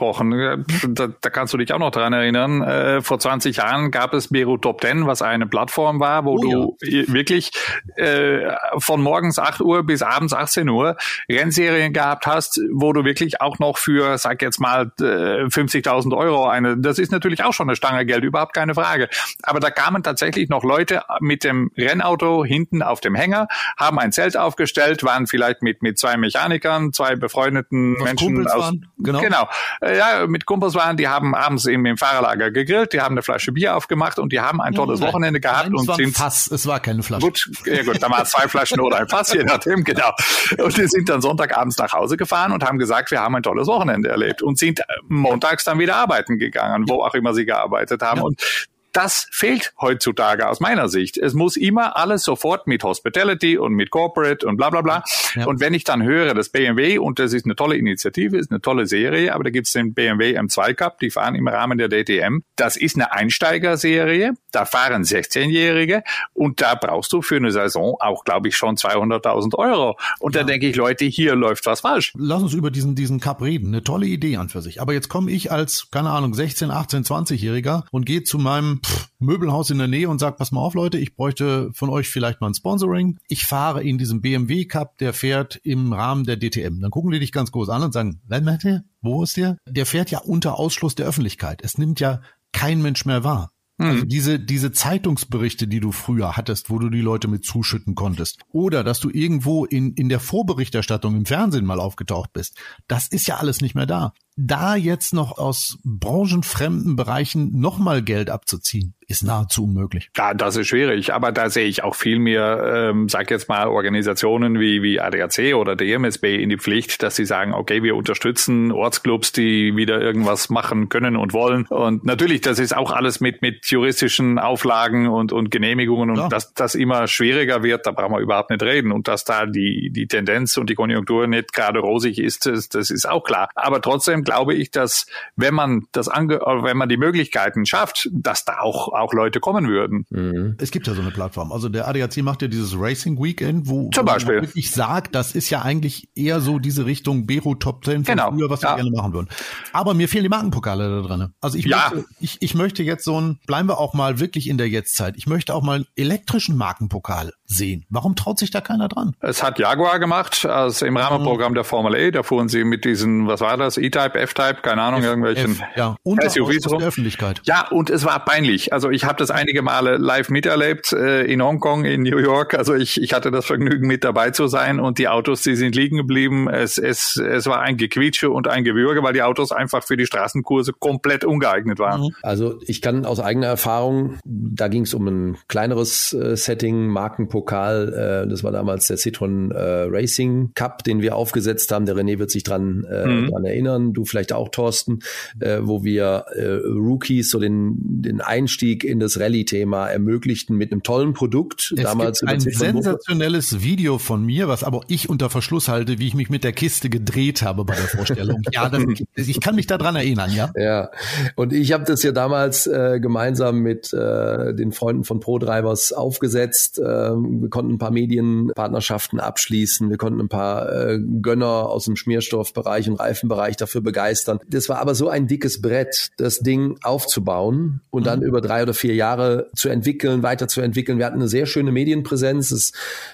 [0.89, 2.63] Da, da kannst du dich auch noch dran erinnern.
[2.63, 6.39] Äh, vor 20 Jahren gab es Beirut Top 10, was eine Plattform war, wo oh,
[6.39, 7.05] du ja.
[7.13, 7.51] wirklich
[7.97, 10.97] äh, von morgens 8 Uhr bis abends 18 Uhr
[11.31, 16.47] Rennserien gehabt hast, wo du wirklich auch noch für, sag jetzt mal, äh, 50.000 Euro
[16.47, 19.09] eine, das ist natürlich auch schon eine Stange Geld, überhaupt keine Frage.
[19.43, 24.13] Aber da kamen tatsächlich noch Leute mit dem Rennauto hinten auf dem Hänger, haben ein
[24.13, 29.21] Zelt aufgestellt, waren vielleicht mit, mit zwei Mechanikern, zwei befreundeten Was Menschen aus, genau.
[29.21, 29.49] genau.
[29.81, 33.23] Äh, ja, mit Kumpels waren, die haben abends im, im Fahrerlager gegrillt, die haben eine
[33.23, 35.09] Flasche Bier aufgemacht und die haben ein tolles Nein.
[35.09, 37.27] Wochenende gehabt Nein, und es sind Fass, es war keine Flasche.
[37.27, 40.11] Gut, ja gut, da waren zwei Flaschen oder ein Fass, je nachdem, genau.
[40.59, 43.67] Und die sind dann Sonntagabends nach Hause gefahren und haben gesagt, wir haben ein tolles
[43.67, 48.19] Wochenende erlebt und sind montags dann wieder arbeiten gegangen, wo auch immer sie gearbeitet haben.
[48.19, 48.25] Ja.
[48.25, 51.19] Und das fehlt heutzutage aus meiner Sicht.
[51.19, 55.03] Es muss immer alles sofort mit Hospitality und mit Corporate und bla bla bla.
[55.35, 55.47] Ja.
[55.47, 58.61] Und wenn ich dann höre, dass BMW, und das ist eine tolle Initiative, ist eine
[58.61, 62.45] tolle Serie, aber da gibt's den BMW M2 Cup, die fahren im Rahmen der DTM.
[62.55, 68.23] Das ist eine Einsteigerserie, da fahren 16-Jährige und da brauchst du für eine Saison auch,
[68.25, 69.99] glaube ich, schon 200.000 Euro.
[70.21, 70.43] Und ja.
[70.43, 72.13] da denke ich, Leute, hier läuft was falsch.
[72.17, 73.69] Lass uns über diesen, diesen Cup reden.
[73.69, 74.81] Eine tolle Idee an für sich.
[74.81, 78.81] Aber jetzt komme ich als, keine Ahnung, 16, 18, 20-Jähriger und gehe zu meinem
[79.19, 82.41] Möbelhaus in der Nähe und sagt, pass mal auf, Leute, ich bräuchte von euch vielleicht
[82.41, 83.19] mal ein Sponsoring.
[83.29, 86.81] Ich fahre in diesem BMW Cup, der fährt im Rahmen der DTM.
[86.81, 88.85] Dann gucken die dich ganz groß an und sagen, wer macht der?
[89.01, 89.57] Wo ist der?
[89.67, 91.63] Der fährt ja unter Ausschluss der Öffentlichkeit.
[91.63, 92.21] Es nimmt ja
[92.53, 93.51] kein Mensch mehr wahr.
[93.77, 94.09] Also hm.
[94.09, 98.43] diese, diese Zeitungsberichte, die du früher hattest, wo du die Leute mit zuschütten konntest.
[98.53, 102.57] Oder dass du irgendwo in, in der Vorberichterstattung im Fernsehen mal aufgetaucht bist.
[102.87, 108.31] Das ist ja alles nicht mehr da da jetzt noch aus branchenfremden Bereichen nochmal Geld
[108.31, 110.11] abzuziehen, ist nahezu unmöglich.
[110.17, 113.69] Ja, das ist schwierig, aber da sehe ich auch viel mehr, ähm, sag jetzt mal,
[113.69, 118.73] Organisationen wie, wie ADAC oder DMSB in die Pflicht, dass sie sagen, okay, wir unterstützen
[118.73, 121.67] Ortsclubs, die wieder irgendwas machen können und wollen.
[121.67, 126.29] Und natürlich, das ist auch alles mit, mit juristischen Auflagen und, und Genehmigungen und ja.
[126.29, 128.91] dass das immer schwieriger wird, da brauchen wir überhaupt nicht reden.
[128.91, 132.91] Und dass da die, die Tendenz und die Konjunktur nicht gerade rosig ist, das, das
[132.91, 133.49] ist auch klar.
[133.55, 135.07] Aber trotzdem glaube ich, dass
[135.37, 139.69] wenn man das ange wenn man die Möglichkeiten schafft, dass da auch, auch Leute kommen
[139.69, 140.07] würden.
[140.11, 140.57] Mhm.
[140.59, 141.53] Es gibt ja so eine Plattform.
[141.53, 144.43] Also der ADAC macht ja dieses Racing Weekend, wo, Zum Beispiel.
[144.43, 148.17] wo ich sage, das ist ja eigentlich eher so diese Richtung Bero Top 10 von
[148.17, 148.31] genau.
[148.31, 148.77] früher, was wir ja.
[148.77, 149.29] gerne machen würden.
[149.73, 151.29] Aber mir fehlen die Markenpokale da drin.
[151.41, 151.91] Also ich, ja.
[151.93, 155.15] möchte, ich, ich möchte jetzt so ein, bleiben wir auch mal wirklich in der Jetztzeit.
[155.17, 157.85] Ich möchte auch mal einen elektrischen Markenpokal sehen.
[157.91, 159.15] Warum traut sich da keiner dran?
[159.21, 162.11] Es hat Jaguar gemacht, also im Rahmenprogramm der Formel E.
[162.11, 165.63] Da fuhren sie mit diesen, was war das, E-Type, F-Type, keine Ahnung, F, irgendwelchen F,
[165.77, 165.97] ja.
[166.03, 166.79] Unter SUVs rum.
[166.79, 167.43] der Öffentlichkeit.
[167.45, 168.73] Ja, und es war peinlich.
[168.73, 172.55] Also ich habe das einige Male live miterlebt äh, in Hongkong, in New York.
[172.55, 175.75] Also ich, ich hatte das Vergnügen, mit dabei zu sein und die Autos, die sind
[175.75, 176.49] liegen geblieben.
[176.49, 180.07] Es, es, es war ein Gequietsche und ein Gewürge, weil die Autos einfach für die
[180.07, 182.03] Straßenkurse komplett ungeeignet waren.
[182.03, 182.15] Mhm.
[182.23, 186.87] Also ich kann aus eigener Erfahrung, da ging es um ein kleineres äh, Setting,
[187.35, 191.87] Markenpokal, äh, das war damals der Citroën äh, Racing Cup, den wir aufgesetzt haben.
[191.87, 193.31] Der René wird sich dran, äh, mhm.
[193.31, 195.01] dran erinnern, du vielleicht auch, Thorsten,
[195.41, 200.83] äh, wo wir äh, Rookies so den, den Einstieg in das Rallye-Thema ermöglichten mit einem
[200.83, 201.75] tollen Produkt.
[201.77, 206.07] Es damals gibt ein sensationelles Video von mir, was aber ich unter Verschluss halte, wie
[206.07, 208.43] ich mich mit der Kiste gedreht habe bei der Vorstellung.
[208.53, 208.83] ja, das,
[209.17, 210.53] ich kann mich daran erinnern, ja.
[210.57, 210.91] Ja,
[211.35, 216.79] und ich habe das ja damals äh, gemeinsam mit äh, den Freunden von ProDrivers aufgesetzt.
[216.79, 217.11] Äh,
[217.43, 222.89] wir konnten ein paar Medienpartnerschaften abschließen, wir konnten ein paar äh, Gönner aus dem Schmierstoffbereich
[222.89, 224.39] und Reifenbereich dafür begeistern.
[224.49, 228.07] Das war aber so ein dickes Brett, das Ding aufzubauen und mhm.
[228.07, 230.99] dann über drei oder vier Jahre zu entwickeln, weiterzuentwickeln.
[230.99, 232.51] Wir hatten eine sehr schöne Medienpräsenz.
[232.51, 232.73] Es,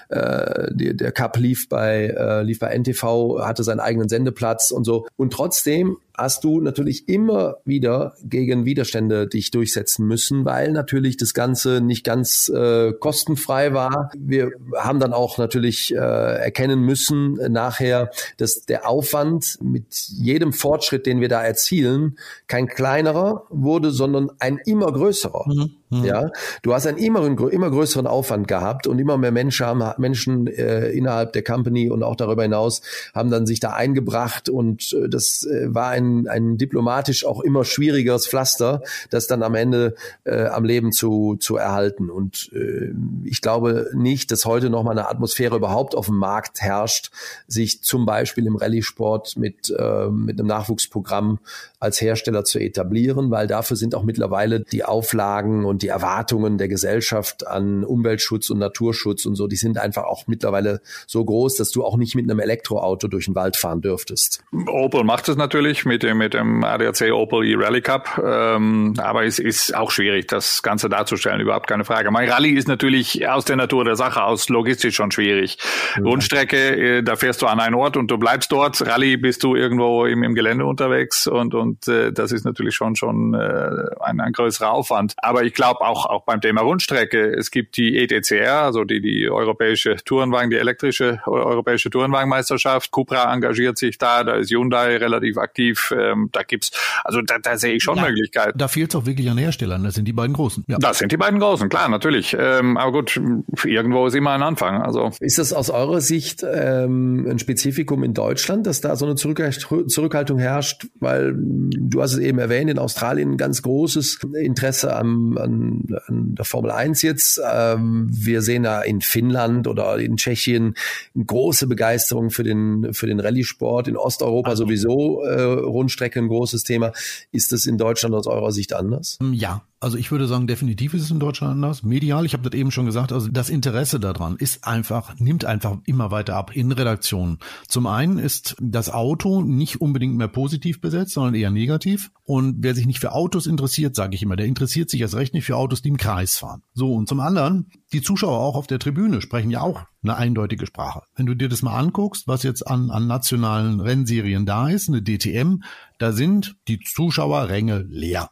[0.09, 4.83] äh, die, der Cup lief bei, äh, lief bei NTV, hatte seinen eigenen Sendeplatz und
[4.83, 5.07] so.
[5.17, 11.33] Und trotzdem hast du natürlich immer wieder gegen Widerstände dich durchsetzen müssen, weil natürlich das
[11.33, 14.11] Ganze nicht ganz äh, kostenfrei war.
[14.17, 20.53] Wir haben dann auch natürlich äh, erkennen müssen äh, nachher, dass der Aufwand mit jedem
[20.53, 25.45] Fortschritt, den wir da erzielen, kein kleinerer wurde, sondern ein immer größerer.
[25.47, 25.80] Mhm.
[25.91, 26.05] Mhm.
[26.05, 26.29] Ja,
[26.61, 30.89] du hast einen immer, immer größeren Aufwand gehabt und immer mehr Menschen haben Menschen äh,
[30.89, 32.81] innerhalb der Company und auch darüber hinaus
[33.13, 37.65] haben dann sich da eingebracht und äh, das äh, war ein, ein diplomatisch auch immer
[37.65, 42.09] schwierigeres Pflaster, das dann am Ende äh, am Leben zu, zu erhalten.
[42.09, 42.93] Und äh,
[43.25, 47.11] ich glaube nicht, dass heute noch mal eine Atmosphäre überhaupt auf dem Markt herrscht,
[47.47, 51.39] sich zum Beispiel im Rallye-Sport mit, äh, mit einem Nachwuchsprogramm
[51.81, 56.67] als Hersteller zu etablieren, weil dafür sind auch mittlerweile die Auflagen und die Erwartungen der
[56.67, 61.71] Gesellschaft an Umweltschutz und Naturschutz und so, die sind einfach auch mittlerweile so groß, dass
[61.71, 64.43] du auch nicht mit einem Elektroauto durch den Wald fahren dürftest.
[64.67, 69.39] Opel macht es natürlich mit dem, mit dem ADAC Opel e-Rally Cup, ähm, aber es
[69.39, 72.11] ist auch schwierig, das Ganze darzustellen, überhaupt keine Frage.
[72.11, 75.57] Mein Rallye ist natürlich aus der Natur der Sache aus logistisch schon schwierig.
[75.95, 76.03] Ja.
[76.03, 78.85] Rundstrecke, äh, da fährst du an einen Ort und du bleibst dort.
[78.85, 82.95] Rallye bist du irgendwo im, im Gelände unterwegs und, und äh, das ist natürlich schon,
[82.95, 85.13] schon äh, ein, ein größerer Aufwand.
[85.17, 89.29] Aber ich glaube, auch, auch beim Thema Rundstrecke, es gibt die ETCR, also die, die
[89.29, 92.91] europäische Tourenwagen, die elektrische europäische Tourenwagenmeisterschaft.
[92.91, 95.93] Cupra engagiert sich da, da ist Hyundai relativ aktiv.
[95.97, 96.71] Ähm, da gibt's,
[97.03, 98.57] also da, da sehe ich schon ja, Möglichkeiten.
[98.57, 100.63] Da fehlt es auch wirklich an Herstellern, das sind die beiden großen.
[100.67, 100.77] Ja.
[100.79, 102.35] Das sind die beiden großen, klar, natürlich.
[102.37, 103.19] Ähm, aber gut,
[103.63, 104.81] irgendwo ist immer ein Anfang.
[104.81, 109.15] Also ist das aus eurer Sicht ähm, ein Spezifikum in Deutschland, dass da so eine
[109.15, 110.87] Zurückhaltung herrscht?
[110.99, 111.35] Weil
[111.69, 115.61] du hast es eben erwähnt, in Australien ein ganz großes Interesse am, an
[116.07, 117.41] an, der Formel 1 jetzt.
[117.51, 120.75] Ähm, wir sehen da in Finnland oder in Tschechien
[121.15, 123.87] eine große Begeisterung für den, für den Rallye-Sport.
[123.87, 124.65] In Osteuropa also.
[124.65, 126.91] sowieso äh, Rundstrecke ein großes Thema.
[127.31, 129.17] Ist das in Deutschland aus eurer Sicht anders?
[129.31, 131.81] Ja, also ich würde sagen, definitiv ist es in Deutschland anders.
[131.81, 135.79] Medial, ich habe das eben schon gesagt, also das Interesse daran ist einfach, nimmt einfach
[135.85, 137.39] immer weiter ab in Redaktionen.
[137.67, 142.11] Zum einen ist das Auto nicht unbedingt mehr positiv besetzt, sondern eher negativ.
[142.23, 145.33] Und wer sich nicht für Autos interessiert, sage ich immer, der interessiert sich erst recht
[145.33, 146.61] nicht für Autos, die im Kreis fahren.
[146.73, 150.67] So, und zum anderen, die Zuschauer auch auf der Tribüne sprechen ja auch eine eindeutige
[150.67, 151.01] Sprache.
[151.15, 155.01] Wenn du dir das mal anguckst, was jetzt an, an nationalen Rennserien da ist, eine
[155.01, 155.63] DTM,
[155.97, 158.29] da sind die Zuschauerränge leer.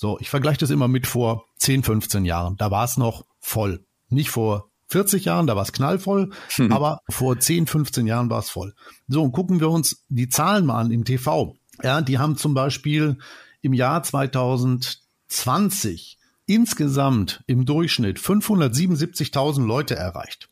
[0.00, 2.56] So, ich vergleiche das immer mit vor 10, 15 Jahren.
[2.56, 3.84] Da war es noch voll.
[4.10, 6.70] Nicht vor 40 Jahren, da war es knallvoll, hm.
[6.70, 8.74] aber vor 10, 15 Jahren war es voll.
[9.08, 11.56] So, und gucken wir uns die Zahlen mal an im TV.
[11.82, 13.18] Ja, die haben zum Beispiel
[13.60, 20.48] im Jahr 2020 insgesamt im Durchschnitt 577.000 Leute erreicht.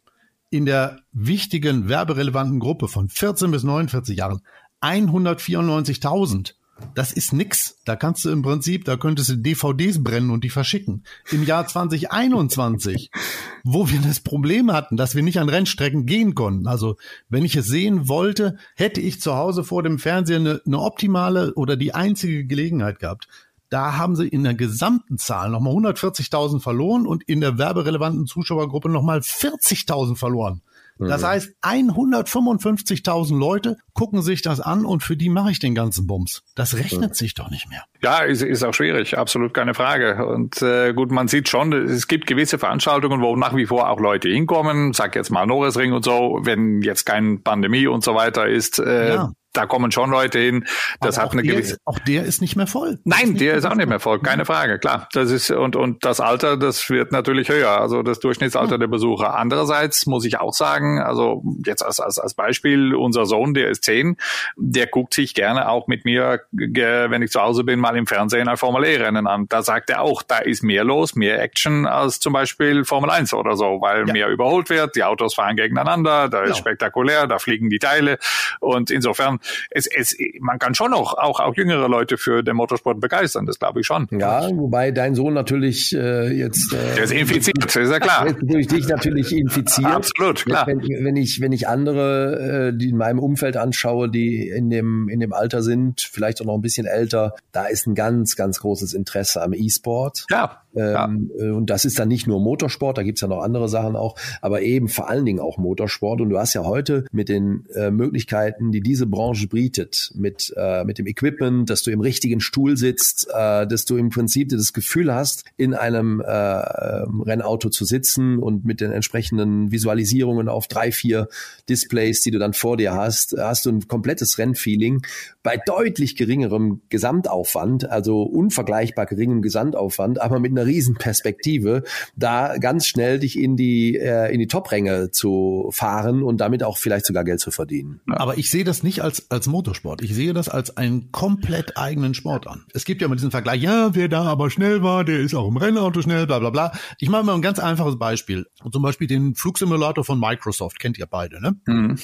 [0.51, 4.41] In der wichtigen werberelevanten Gruppe von 14 bis 49 Jahren
[4.81, 6.55] 194.000.
[6.95, 7.79] Das ist nix.
[7.85, 11.05] Da kannst du im Prinzip, da könntest du DVDs brennen und die verschicken.
[11.31, 13.11] Im Jahr 2021,
[13.65, 16.67] wo wir das Problem hatten, dass wir nicht an Rennstrecken gehen konnten.
[16.67, 16.97] Also,
[17.29, 21.55] wenn ich es sehen wollte, hätte ich zu Hause vor dem Fernseher eine, eine optimale
[21.55, 23.29] oder die einzige Gelegenheit gehabt.
[23.69, 28.89] Da haben sie in der gesamten Zahl nochmal 140.000 verloren und in der werberelevanten Zuschauergruppe
[28.89, 30.63] nochmal 40.000 verloren.
[30.99, 31.27] Das mhm.
[31.27, 36.43] heißt, 155.000 Leute gucken sich das an und für die mache ich den ganzen Bums.
[36.55, 37.15] Das rechnet mhm.
[37.15, 37.83] sich doch nicht mehr.
[38.03, 40.27] Ja, ist, ist auch schwierig, absolut keine Frage.
[40.27, 44.01] Und äh, gut, man sieht schon, es gibt gewisse Veranstaltungen, wo nach wie vor auch
[44.01, 44.93] Leute hinkommen.
[44.93, 48.79] Sag jetzt mal Norrisring und so, wenn jetzt keine Pandemie und so weiter ist.
[48.79, 50.67] Äh, ja da kommen schon Leute hin.
[51.01, 51.79] Das hat eine gewisse.
[51.85, 52.99] auch der ist nicht mehr voll.
[53.05, 55.09] Nein, ist der ist auch nicht mehr voll, keine Frage, klar.
[55.13, 58.79] Das ist und und das Alter, das wird natürlich höher, also das Durchschnittsalter ja.
[58.79, 59.37] der Besucher.
[59.37, 63.85] Andererseits muss ich auch sagen, also jetzt als als als Beispiel unser Sohn, der ist
[63.85, 64.17] zehn,
[64.57, 68.49] der guckt sich gerne auch mit mir, wenn ich zu Hause bin, mal im Fernsehen
[68.49, 69.47] ein Formel E Rennen an.
[69.49, 73.33] Da sagt er auch, da ist mehr los, mehr Action als zum Beispiel Formel 1
[73.35, 74.13] oder so, weil ja.
[74.13, 76.55] mehr überholt wird, die Autos fahren gegeneinander, da ist ja.
[76.57, 78.19] spektakulär, da fliegen die Teile
[78.61, 79.41] und insofern
[79.71, 83.59] es, es, man kann schon auch, auch, auch jüngere Leute für den Motorsport begeistern, das
[83.59, 84.09] glaube ich schon.
[84.11, 86.73] Ja, wobei dein Sohn natürlich äh, jetzt.
[86.73, 88.33] Äh, Der ist infiziert, ist ja klar.
[88.43, 89.87] Durch dich natürlich infiziert.
[89.87, 90.67] Absolut, klar.
[90.67, 95.09] Wenn, wenn, ich, wenn ich andere, äh, die in meinem Umfeld anschaue, die in dem,
[95.09, 98.61] in dem Alter sind, vielleicht auch noch ein bisschen älter, da ist ein ganz, ganz
[98.61, 100.27] großes Interesse am E-Sport.
[100.31, 100.63] Ja.
[100.75, 101.53] Ähm, ja.
[101.53, 104.63] Und das ist dann nicht nur Motorsport, da gibt's ja noch andere Sachen auch, aber
[104.63, 106.21] eben vor allen Dingen auch Motorsport.
[106.21, 110.53] Und du hast ja heute mit den äh, Möglichkeiten, die diese Branche Branche bietet, mit,
[110.57, 114.49] äh, mit dem Equipment, dass du im richtigen Stuhl sitzt, äh, dass du im Prinzip
[114.49, 120.69] das Gefühl hast, in einem äh, Rennauto zu sitzen und mit den entsprechenden Visualisierungen auf
[120.69, 121.29] drei, vier
[121.69, 125.03] Displays, die du dann vor dir hast, hast du ein komplettes Rennfeeling
[125.43, 131.83] bei deutlich geringerem Gesamtaufwand, also unvergleichbar geringem Gesamtaufwand, aber mit einer riesen Perspektive,
[132.17, 136.79] da ganz schnell dich in die, äh, in die Top-Ränge zu fahren und damit auch
[136.79, 138.01] vielleicht sogar Geld zu verdienen.
[138.07, 140.03] Aber ich sehe das nicht als, als Motorsport.
[140.03, 142.65] Ich sehe das als einen komplett eigenen Sport an.
[142.73, 145.49] Es gibt ja immer diesen Vergleich, ja, wer da aber schnell war, der ist auch
[145.49, 146.73] im Rennauto schnell, bla bla bla.
[146.99, 148.47] Ich mache mal ein ganz einfaches Beispiel.
[148.71, 151.57] Zum Beispiel den Flugsimulator von Microsoft, kennt ihr beide, ne?
[151.67, 151.99] Mhm.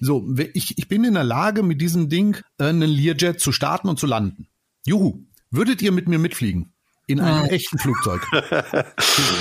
[0.00, 3.88] So, ich, ich bin in der Lage, mit diesem Ding äh, einen Learjet zu starten
[3.88, 4.48] und zu landen.
[4.84, 5.24] Juhu.
[5.54, 6.71] Würdet ihr mit mir mitfliegen?
[7.06, 8.20] In einem echten Flugzeug.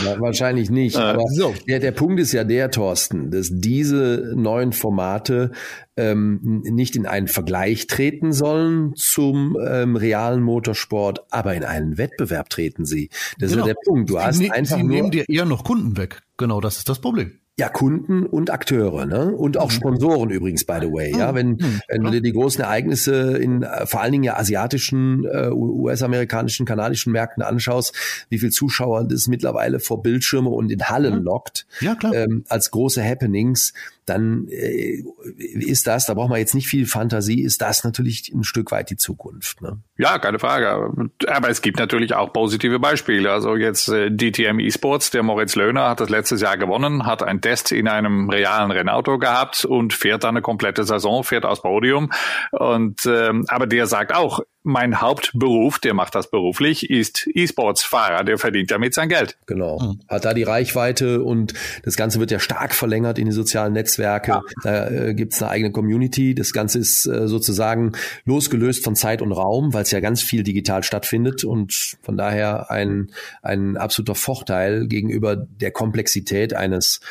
[0.06, 0.98] Ja, wahrscheinlich nicht.
[0.98, 1.54] Aber so.
[1.68, 5.52] der, der Punkt ist ja der, Thorsten, dass diese neuen Formate
[5.96, 12.50] ähm, nicht in einen Vergleich treten sollen zum ähm, realen Motorsport, aber in einen Wettbewerb
[12.50, 13.10] treten sie.
[13.40, 13.64] Das genau.
[13.64, 14.10] ist ja der Punkt.
[14.10, 16.22] Du hast sie, einfach sie nur nehmen dir eher noch Kunden weg.
[16.38, 17.41] Genau, das ist das Problem.
[17.60, 19.36] Ja, Kunden und Akteure, ne?
[19.36, 19.76] Und auch mhm.
[19.76, 21.16] Sponsoren übrigens, by the way.
[21.16, 21.36] Ja, mhm.
[21.36, 21.82] wenn, mhm.
[21.90, 26.66] wenn du dir die großen Ereignisse in äh, vor allen Dingen ja asiatischen, äh, US-amerikanischen,
[26.66, 27.94] kanadischen Märkten anschaust,
[28.30, 32.14] wie viel Zuschauer das mittlerweile vor Bildschirme und in Hallen lockt, ja, klar.
[32.14, 33.74] Ähm, als große Happenings,
[34.06, 35.04] dann äh,
[35.38, 38.90] ist das, da braucht man jetzt nicht viel Fantasie, ist das natürlich ein Stück weit
[38.90, 39.62] die Zukunft.
[39.62, 39.80] Ne?
[39.98, 41.10] Ja, keine Frage.
[41.28, 43.32] Aber es gibt natürlich auch positive Beispiele.
[43.32, 47.42] Also jetzt äh, DTM Esports, der Moritz Löhner hat das letztes Jahr gewonnen, hat ein
[47.42, 52.12] Test in einem realen Rennauto gehabt und fährt dann eine komplette Saison, fährt aus Podium.
[52.52, 58.38] Und ähm, aber der sagt auch, mein Hauptberuf, der macht das beruflich, ist E-Sports-Fahrer, der
[58.38, 59.38] verdient damit sein Geld.
[59.48, 59.80] Genau.
[59.80, 60.00] Mhm.
[60.08, 64.32] Hat da die Reichweite und das Ganze wird ja stark verlängert in die sozialen Netzwerke.
[64.32, 64.42] Ja.
[64.64, 66.36] Da äh, gibt's eine eigene Community.
[66.36, 67.94] Das Ganze ist äh, sozusagen
[68.26, 72.70] losgelöst von Zeit und Raum, weil es ja ganz viel digital stattfindet und von daher
[72.70, 77.02] ein, ein absoluter Vorteil gegenüber der Komplexität eines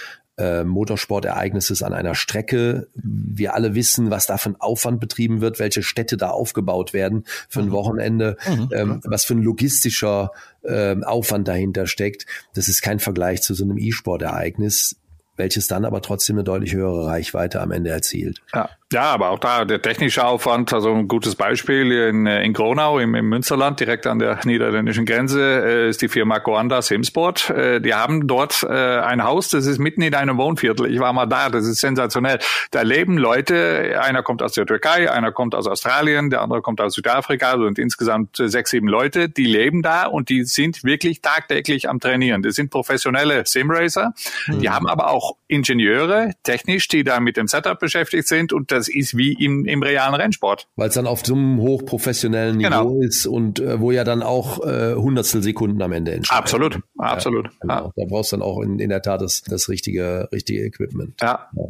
[0.40, 2.88] äh, Motorsportereignisses an einer Strecke.
[2.94, 7.24] Wir alle wissen, was da für ein Aufwand betrieben wird, welche Städte da aufgebaut werden
[7.48, 7.72] für ein mhm.
[7.72, 8.68] Wochenende, mhm.
[8.72, 12.26] ähm, was für ein logistischer äh, Aufwand dahinter steckt.
[12.54, 14.96] Das ist kein Vergleich zu so einem E-Sport-Ereignis
[15.36, 18.42] welches dann aber trotzdem eine deutlich höhere Reichweite am Ende erzielt.
[18.52, 18.68] Ja.
[18.92, 23.14] Ja, aber auch da der technische Aufwand, also ein gutes Beispiel in, in Gronau im,
[23.14, 27.50] im Münsterland, direkt an der niederländischen Grenze, äh, ist die Firma Coanda Simsport.
[27.50, 30.92] Äh, die haben dort äh, ein Haus, das ist mitten in einem Wohnviertel.
[30.92, 32.40] Ich war mal da, das ist sensationell.
[32.72, 36.80] Da leben Leute, einer kommt aus der Türkei, einer kommt aus Australien, der andere kommt
[36.80, 41.20] aus Südafrika, also sind insgesamt sechs, sieben Leute, die leben da und die sind wirklich
[41.20, 42.42] tagtäglich am Trainieren.
[42.42, 44.14] Das sind professionelle Simracer,
[44.48, 44.58] mhm.
[44.58, 48.88] die haben aber auch Ingenieure, technisch, die da mit dem Setup beschäftigt sind und das
[48.88, 50.68] ist wie im, im realen Rennsport.
[50.76, 53.00] Weil es dann auf so einem hochprofessionellen Niveau genau.
[53.00, 56.38] ist und äh, wo ja dann auch äh, Hundertstel Sekunden am Ende entstehen.
[56.38, 57.46] Absolut, absolut.
[57.46, 57.74] Ja, genau.
[57.74, 57.92] ja.
[57.96, 61.14] Da brauchst du dann auch in, in der Tat das, das richtige, richtige Equipment.
[61.20, 61.48] Ja.
[61.54, 61.64] ja.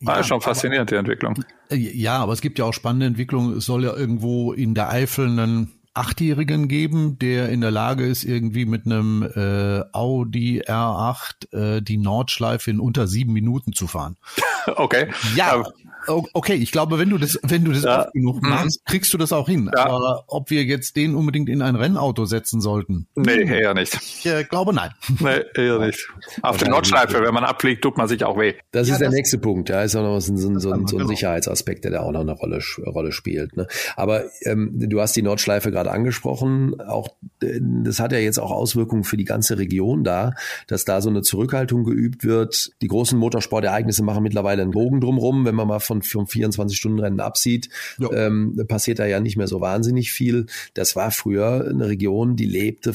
[0.00, 1.44] War ja, schon faszinierend, die Entwicklung.
[1.70, 3.58] Ja, aber es gibt ja auch spannende Entwicklungen.
[3.58, 8.24] Es soll ja irgendwo in der Eifel einen Achtjährigen geben, der in der Lage ist,
[8.24, 14.16] irgendwie mit einem äh, Audi R8 äh, die Nordschleife in unter sieben Minuten zu fahren.
[14.76, 15.08] Okay.
[15.36, 15.62] Ja,
[16.06, 18.02] okay, ich glaube, wenn du das, wenn du das ja.
[18.02, 18.48] oft genug mhm.
[18.48, 19.70] machst, kriegst du das auch hin.
[19.74, 19.86] Ja.
[19.86, 23.06] Aber ob wir jetzt den unbedingt in ein Rennauto setzen sollten?
[23.14, 23.94] Nee, eher nicht.
[23.94, 24.90] Ich äh, glaube nein.
[25.20, 26.08] Nee, eher nicht.
[26.42, 28.54] Auf der Nordschleife, wenn man abfliegt, tut man sich auch weh.
[28.72, 29.68] Das ja, ist der das nächste Punkt.
[29.70, 31.06] Ja, ist auch noch so, so, so, so ein genau.
[31.06, 33.56] Sicherheitsaspekt, der da auch noch eine Rolle, Rolle spielt.
[33.56, 33.66] Ne?
[33.96, 36.78] Aber ähm, du hast die Nordschleife gerade angesprochen.
[36.80, 37.08] Auch
[37.40, 40.34] das hat ja jetzt auch Auswirkungen für die ganze Region da,
[40.66, 42.72] dass da so eine Zurückhaltung geübt wird.
[42.82, 47.20] Die großen Motorsportereignisse machen mittlerweile einen Bogen drumrum, wenn man mal von von, von 24-Stunden-Rennen
[47.20, 47.68] absieht,
[48.12, 50.46] ähm, passiert da ja nicht mehr so wahnsinnig viel.
[50.74, 52.94] Das war früher eine Region, die lebte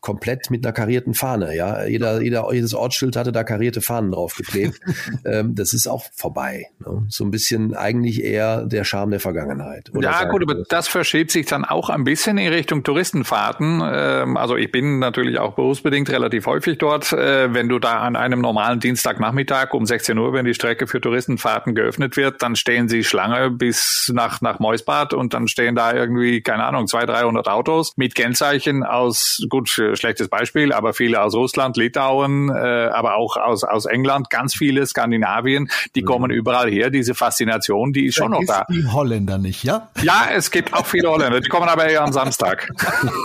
[0.00, 1.56] komplett mit einer karierten Fahne.
[1.56, 4.80] Ja, jeder, jeder, jedes Ortsschild hatte da karierte Fahnen draufgeklebt.
[5.24, 6.66] ähm, das ist auch vorbei.
[6.78, 7.04] Ne?
[7.08, 9.90] So ein bisschen eigentlich eher der Charme der Vergangenheit.
[10.00, 13.82] ja, gut, aber das verschiebt sich dann auch ein bisschen in Richtung Touristenfahrten.
[13.84, 17.12] Ähm, also ich bin natürlich auch berufsbedingt relativ häufig dort.
[17.12, 21.00] Äh, wenn du da an einem normalen Dienstagnachmittag um 16 Uhr, wenn die Strecke für
[21.00, 25.92] Touristenfahrten geöffnet wird, dann stehen sie Schlange bis nach, nach Meusbad und dann stehen da
[25.92, 31.22] irgendwie, keine Ahnung, 200, 300 Autos mit Kennzeichen aus, gut, äh, schlechtes Beispiel, aber viele
[31.22, 36.06] aus Russland, Litauen, äh, aber auch aus, aus England, ganz viele Skandinavien, die mhm.
[36.06, 36.90] kommen überall her.
[36.90, 38.66] Diese Faszination, die ist schon noch da.
[38.70, 39.90] Die Holländer nicht, ja?
[40.02, 41.40] Ja, es gibt auch viele Holländer.
[41.40, 42.68] Die kommen aber eher am Samstag.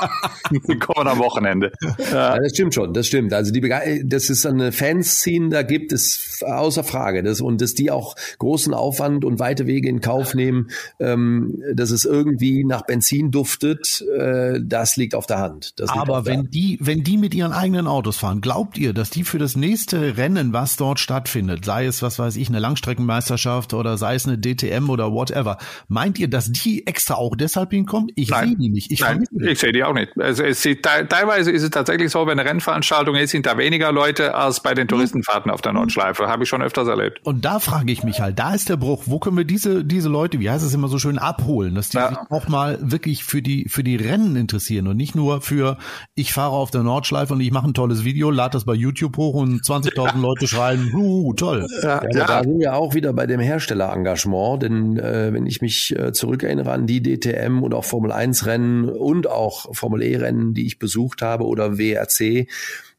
[0.51, 1.71] die kommen am Wochenende.
[1.81, 1.95] Ja.
[2.11, 2.37] ja.
[2.37, 3.33] das stimmt schon, das stimmt.
[3.33, 7.23] Also die Bege das ist eine Fanszene, da gibt es außer Frage.
[7.23, 11.91] Das, und dass die auch großen Aufwand und weite Wege in Kauf nehmen, ähm, dass
[11.91, 15.73] es irgendwie nach Benzin duftet, äh, das liegt auf der Hand.
[15.87, 19.39] Aber wenn die, wenn die mit ihren eigenen Autos fahren, glaubt ihr, dass die für
[19.39, 24.15] das nächste Rennen, was dort stattfindet, sei es, was weiß ich, eine Langstreckenmeisterschaft oder sei
[24.15, 28.09] es eine DTM oder whatever, meint ihr, dass die extra auch deshalb hinkommen?
[28.15, 28.91] Ich sehe die nicht.
[28.91, 30.11] Ich, Nein, ich sehe die auch nicht.
[30.19, 33.91] Also es sieht, teilweise ist es tatsächlich so, wenn eine Rennveranstaltung ist, sind da weniger
[33.91, 36.27] Leute als bei den Touristenfahrten auf der Nordschleife.
[36.27, 37.19] Habe ich schon öfters erlebt.
[37.23, 39.03] Und da frage ich mich halt, da ist der Bruch.
[39.07, 41.97] Wo können wir diese, diese Leute, wie heißt es immer so schön, abholen, dass die
[41.97, 42.09] ja.
[42.09, 45.77] sich auch mal wirklich für die, für die Rennen interessieren und nicht nur für,
[46.15, 49.17] ich fahre auf der Nordschleife und ich mache ein tolles Video, lade das bei YouTube
[49.17, 51.67] hoch und 20.000 Leute schreien, uh, toll.
[51.81, 55.95] Ja, ja, Da sind wir auch wieder bei dem Herstellerengagement, denn äh, wenn ich mich
[55.97, 60.53] äh, zurückerinnere an die DTM und auch Formel 1 Rennen und auch Formel E Rennen,
[60.53, 62.47] die ich besucht habe oder WRC,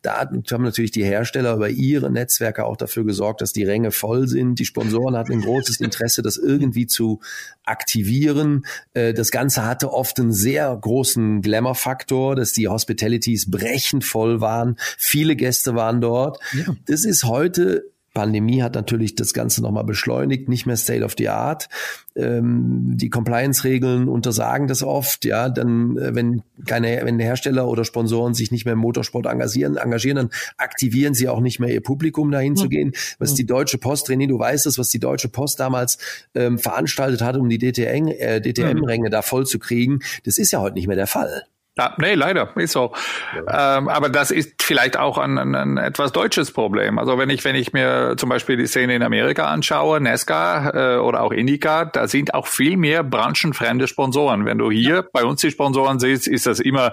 [0.04, 4.28] da haben natürlich die Hersteller über ihre Netzwerke auch dafür gesorgt, dass die Ränge voll
[4.28, 4.58] sind.
[4.58, 7.20] Die Sponsoren hatten ein großes Interesse, das irgendwie zu
[7.64, 8.66] aktivieren.
[8.92, 14.76] Äh, das Ganze hatte oft einen sehr großen Glamour-Faktor, dass die Hospitalities brechend voll waren.
[14.98, 16.38] Viele Gäste waren dort.
[16.52, 16.74] Ja.
[16.86, 21.28] Das ist heute Pandemie hat natürlich das Ganze nochmal beschleunigt, nicht mehr State of the
[21.28, 21.68] Art.
[22.14, 25.48] Ähm, die Compliance-Regeln untersagen das oft, ja.
[25.48, 30.16] Dann, äh, wenn keine, wenn Hersteller oder Sponsoren sich nicht mehr im Motorsport engagieren, engagieren,
[30.16, 32.56] dann aktivieren sie auch nicht mehr ihr Publikum dahin mhm.
[32.56, 32.92] zu gehen.
[33.18, 35.98] Was die Deutsche Post, René, du weißt es, was die Deutsche Post damals
[36.36, 39.12] ähm, veranstaltet hat, um die DTM, äh, DTM-Ränge mhm.
[39.12, 41.42] da voll zu kriegen, das ist ja heute nicht mehr der Fall.
[41.76, 42.92] Ja, nee, leider, ist so.
[43.34, 43.78] Ja.
[43.78, 47.00] Ähm, aber das ist vielleicht auch ein, ein, ein, etwas deutsches Problem.
[47.00, 50.98] Also wenn ich, wenn ich mir zum Beispiel die Szene in Amerika anschaue, Nesca äh,
[50.98, 54.44] oder auch Indica, da sind auch viel mehr branchenfremde Sponsoren.
[54.44, 55.04] Wenn du hier ja.
[55.12, 56.92] bei uns die Sponsoren siehst, ist das immer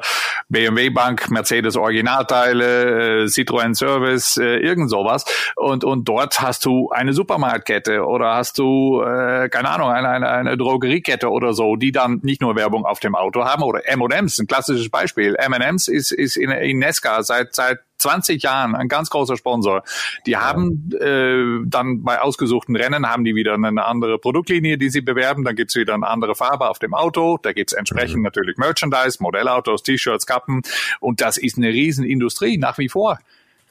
[0.49, 5.25] BMW Bank, Mercedes Originalteile, äh, Citroën Service, äh, irgend sowas.
[5.57, 10.27] Und, und dort hast du eine Supermarktkette oder hast du, äh, keine Ahnung, eine, eine,
[10.27, 14.39] eine Drogeriekette oder so, die dann nicht nur Werbung auf dem Auto haben oder M&M's,
[14.39, 15.35] ein klassisches klassisches Beispiel.
[15.35, 19.83] M&M's ist, ist in, in Nesca seit, seit 20 Jahren ein ganz großer Sponsor.
[20.25, 25.01] Die haben äh, dann bei ausgesuchten Rennen haben die wieder eine andere Produktlinie, die sie
[25.01, 25.43] bewerben.
[25.43, 27.37] Dann gibt's wieder eine andere Farbe auf dem Auto.
[27.41, 28.23] Da gibt's entsprechend mhm.
[28.23, 30.61] natürlich Merchandise, Modellautos, T-Shirts, Kappen.
[30.99, 33.19] Und das ist eine Riesenindustrie nach wie vor.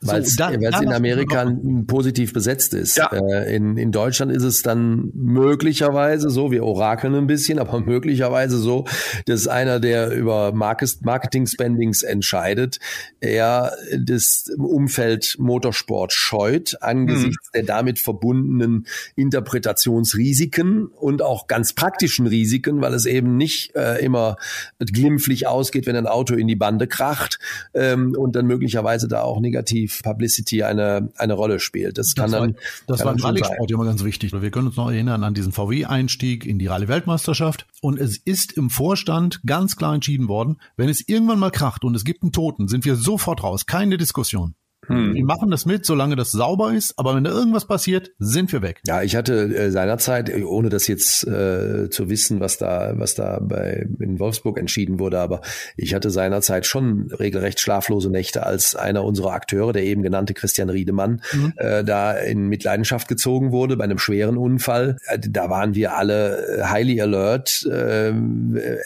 [0.03, 1.45] Weil es so, in Amerika
[1.87, 2.97] positiv besetzt ist.
[2.97, 3.11] Ja.
[3.13, 8.57] Äh, in, in Deutschland ist es dann möglicherweise so, wir orakeln ein bisschen, aber möglicherweise
[8.57, 8.87] so,
[9.27, 12.79] dass einer, der über Marketing-Spendings entscheidet,
[13.21, 17.59] er das Umfeld Motorsport scheut angesichts mhm.
[17.59, 18.87] der damit verbundenen
[19.17, 24.37] Interpretationsrisiken und auch ganz praktischen Risiken, weil es eben nicht äh, immer
[24.79, 27.39] glimpflich ausgeht, wenn ein Auto in die Bande kracht
[27.75, 31.99] ähm, und dann möglicherweise da auch negativ Publicity eine, eine Rolle spielt.
[31.99, 32.57] Das, das kann dann.
[32.87, 34.33] das kann war im Rallye-Sport immer ganz wichtig.
[34.33, 37.67] Wir können uns noch erinnern an diesen VW-Einstieg in die Rallye-Weltmeisterschaft.
[37.81, 41.95] Und es ist im Vorstand ganz klar entschieden worden, wenn es irgendwann mal kracht und
[41.95, 43.67] es gibt einen Toten, sind wir sofort raus.
[43.67, 44.55] Keine Diskussion.
[44.91, 45.15] Hm.
[45.15, 48.63] Die machen das mit, solange das sauber ist, aber wenn da irgendwas passiert, sind wir
[48.63, 48.81] weg.
[48.87, 53.39] Ja, ich hatte äh, seinerzeit, ohne das jetzt äh, zu wissen, was da, was da
[53.41, 55.41] bei in Wolfsburg entschieden wurde, aber
[55.77, 60.71] ich hatte seinerzeit schon regelrecht schlaflose Nächte, als einer unserer Akteure, der eben genannte Christian
[60.71, 61.53] Riedemann, mhm.
[61.57, 64.97] äh, da in Mitleidenschaft gezogen wurde bei einem schweren Unfall.
[65.07, 67.65] Äh, da waren wir alle äh, highly alert.
[67.71, 68.13] Äh,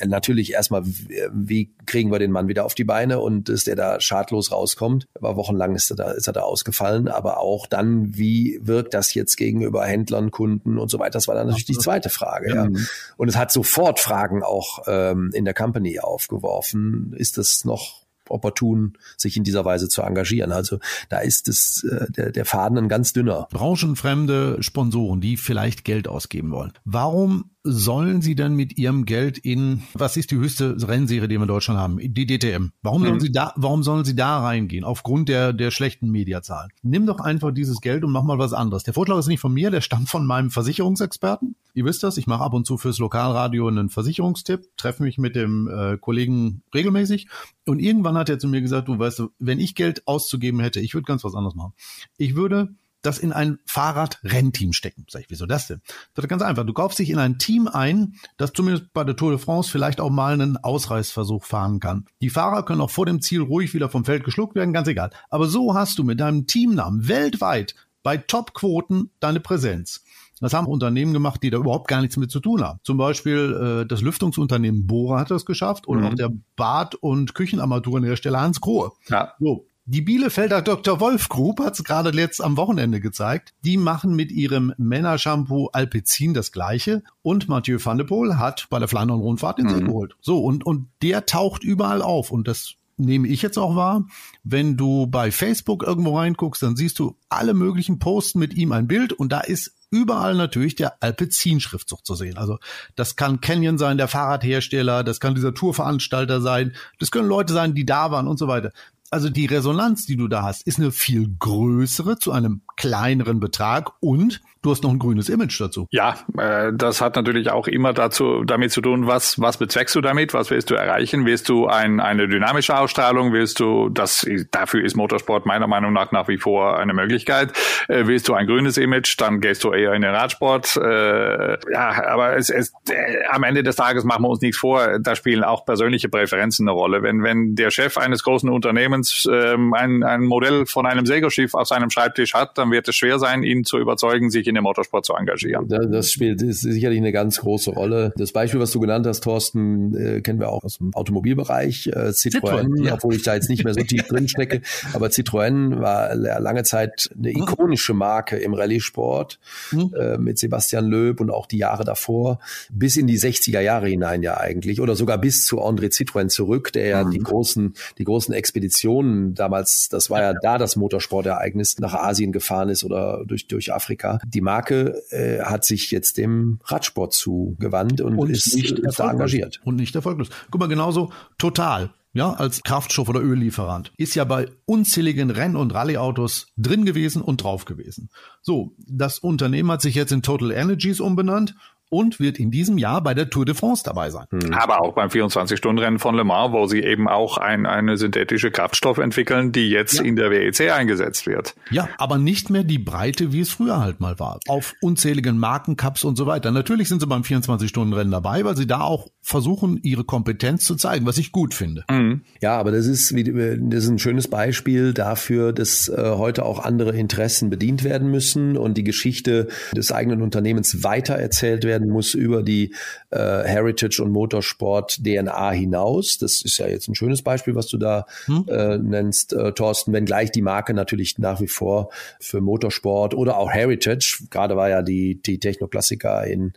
[0.07, 4.01] natürlich erstmal, wie kriegen wir den Mann wieder auf die Beine und dass der da
[4.01, 5.07] schadlos rauskommt.
[5.21, 7.09] War wochenlang ist er da, ist er da ausgefallen.
[7.09, 11.13] Aber auch dann, wie wirkt das jetzt gegenüber Händlern, Kunden und so weiter?
[11.13, 12.55] Das war dann natürlich die zweite Frage.
[12.55, 12.65] Ja.
[12.67, 12.71] ja.
[13.17, 17.15] Und es hat sofort Fragen auch ähm, in der Company aufgeworfen.
[17.17, 20.53] Ist das noch opportun, sich in dieser Weise zu engagieren.
[20.53, 20.79] Also
[21.09, 23.49] da ist es äh, der, der Faden ein ganz dünner.
[23.51, 26.73] Branchenfremde Sponsoren, die vielleicht Geld ausgeben wollen.
[26.85, 31.43] Warum sollen sie denn mit ihrem Geld in, was ist die höchste Rennserie, die wir
[31.43, 31.99] in Deutschland haben?
[31.99, 32.73] Die DTM.
[32.83, 33.07] Warum mhm.
[33.07, 34.85] sollen sie da, warum sollen sie da reingehen?
[34.85, 36.71] Aufgrund der, der schlechten Mediazahlen.
[36.83, 38.83] Nimm doch einfach dieses Geld und mach mal was anderes.
[38.83, 41.57] Der Vorschlag ist nicht von mir, der stammt von meinem Versicherungsexperten.
[41.73, 45.35] Ihr wisst das, ich mache ab und zu fürs Lokalradio einen Versicherungstipp, treffe mich mit
[45.35, 47.29] dem äh, Kollegen regelmäßig
[47.65, 50.95] und irgendwann hat er zu mir gesagt, du weißt, wenn ich Geld auszugeben hätte, ich
[50.95, 51.73] würde ganz was anderes machen.
[52.19, 52.75] Ich würde
[53.05, 55.07] das in ein Fahrradrennteam stecken.
[55.09, 55.81] Sag ich, wieso das denn?
[56.15, 56.65] Das ist ganz einfach.
[56.65, 60.01] Du kaufst dich in ein Team ein, das zumindest bei der Tour de France vielleicht
[60.01, 62.07] auch mal einen Ausreißversuch fahren kann.
[62.21, 65.11] Die Fahrer können auch vor dem Ziel ruhig wieder vom Feld geschluckt werden, ganz egal.
[65.29, 70.05] Aber so hast du mit deinem Teamnamen weltweit bei Topquoten deine Präsenz.
[70.41, 72.81] Das haben Unternehmen gemacht, die da überhaupt gar nichts mit zu tun haben.
[72.83, 76.07] Zum Beispiel äh, das Lüftungsunternehmen Bora hat das geschafft oder mhm.
[76.07, 78.93] auch der Bad- und Küchenarmaturenhersteller Hans Grohe.
[79.09, 79.35] Ja.
[79.39, 80.99] So, die Bielefelder Dr.
[81.01, 83.53] Wolf Group hat es gerade letzt am Wochenende gezeigt.
[83.65, 87.03] Die machen mit ihrem Männershampoo Alpecin das gleiche.
[87.21, 89.75] Und Mathieu van de Poel hat bei der Flandern-Rundfahrt den mhm.
[89.75, 90.17] Sieg geholt.
[90.23, 92.31] So, und, und der taucht überall auf.
[92.31, 94.07] Und das nehme ich jetzt auch wahr.
[94.43, 98.87] Wenn du bei Facebook irgendwo reinguckst, dann siehst du alle möglichen Posten mit ihm ein
[98.87, 102.37] Bild und da ist überall natürlich der Alpecin-Schriftzug zu sehen.
[102.37, 102.59] Also
[102.97, 107.75] das kann Canyon sein, der Fahrradhersteller, das kann dieser Tourveranstalter sein, das können Leute sein,
[107.75, 108.73] die da waren und so weiter
[109.11, 113.93] also die Resonanz, die du da hast, ist eine viel größere zu einem kleineren Betrag
[114.01, 115.87] und du hast noch ein grünes Image dazu.
[115.91, 120.01] Ja, äh, das hat natürlich auch immer dazu damit zu tun, was was bezweckst du
[120.01, 121.27] damit, was willst du erreichen?
[121.27, 123.33] Willst du ein, eine dynamische Ausstrahlung?
[123.33, 127.53] Willst du das dafür ist Motorsport meiner Meinung nach nach wie vor eine Möglichkeit?
[127.89, 130.77] Äh, willst du ein grünes Image, dann gehst du eher in den Radsport.
[130.77, 132.95] Äh, ja, aber es, es äh,
[133.31, 134.99] am Ende des Tages machen wir uns nichts vor.
[134.99, 137.03] Da spielen auch persönliche Präferenzen eine Rolle.
[137.03, 141.69] Wenn wenn der Chef eines großen Unternehmens ähm, ein ein Modell von einem Segelschiff auf
[141.69, 145.05] seinem Schreibtisch hat, dann wird es schwer sein, ihn zu überzeugen, sich in den Motorsport
[145.05, 145.69] zu engagieren.
[145.69, 148.13] Das spielt ist sicherlich eine ganz große Rolle.
[148.17, 151.89] Das Beispiel, was du genannt hast, Thorsten, äh, kennen wir auch aus dem Automobilbereich.
[151.89, 152.95] Äh, Citroën, Citroën ja.
[152.95, 157.11] obwohl ich da jetzt nicht mehr so tief drin stecke, aber Citroën war lange Zeit
[157.17, 157.43] eine hm.
[157.43, 159.39] ikonische Marke im Rallye-Sport
[159.73, 159.95] mhm.
[159.99, 162.39] äh, mit Sebastian Loeb und auch die Jahre davor,
[162.71, 166.73] bis in die 60er Jahre hinein ja eigentlich oder sogar bis zu André Citroën zurück,
[166.73, 167.11] der ja mhm.
[167.11, 172.69] die großen, die großen Expeditionen damals, das war ja da das Motorsportereignis, nach Asien gefahren
[172.69, 174.19] ist oder durch, durch Afrika.
[174.27, 179.11] Die Marke äh, hat sich jetzt dem Radsport zugewandt und, und ist, nicht ist da
[179.11, 179.61] engagiert.
[179.65, 180.29] Und nicht erfolglos.
[180.51, 185.75] Guck mal, genauso total ja, als Kraftstoff- oder Öllieferant, ist ja bei unzähligen Renn- und
[185.75, 188.09] Rallye-Autos drin gewesen und drauf gewesen.
[188.41, 191.57] So, das Unternehmen hat sich jetzt in Total Energies umbenannt
[191.95, 194.27] und wird in diesem Jahr bei der Tour de France dabei sein.
[194.31, 194.53] Hm.
[194.53, 198.99] Aber auch beim 24-Stunden-Rennen von Le Mans, wo sie eben auch ein, eine synthetische Kraftstoff
[198.99, 200.03] entwickeln, die jetzt ja.
[200.03, 201.55] in der WEC eingesetzt wird.
[201.71, 204.41] Ja, aber nicht mehr die Breite, wie es früher halt mal war.
[204.49, 206.51] Auf unzähligen Markencups und so weiter.
[206.51, 211.07] Natürlich sind sie beim 24-Stunden-Rennen dabei, weil sie da auch versuchen, ihre Kompetenz zu zeigen,
[211.07, 211.85] was ich gut finde.
[211.91, 212.23] Mhm.
[212.41, 216.65] Ja, aber das ist, wie, das ist ein schönes Beispiel dafür, dass äh, heute auch
[216.65, 222.15] andere Interessen bedient werden müssen und die Geschichte des eigenen Unternehmens weitererzählt werden werden muss
[222.15, 222.75] über die
[223.11, 226.19] äh, Heritage und Motorsport DNA hinaus.
[226.19, 228.47] Das ist ja jetzt ein schönes Beispiel, was du da hm.
[228.49, 233.51] äh, nennst, äh, Thorsten, wenngleich die Marke natürlich nach wie vor für Motorsport oder auch
[233.51, 236.53] Heritage, gerade war ja die, die Technoklassiker in,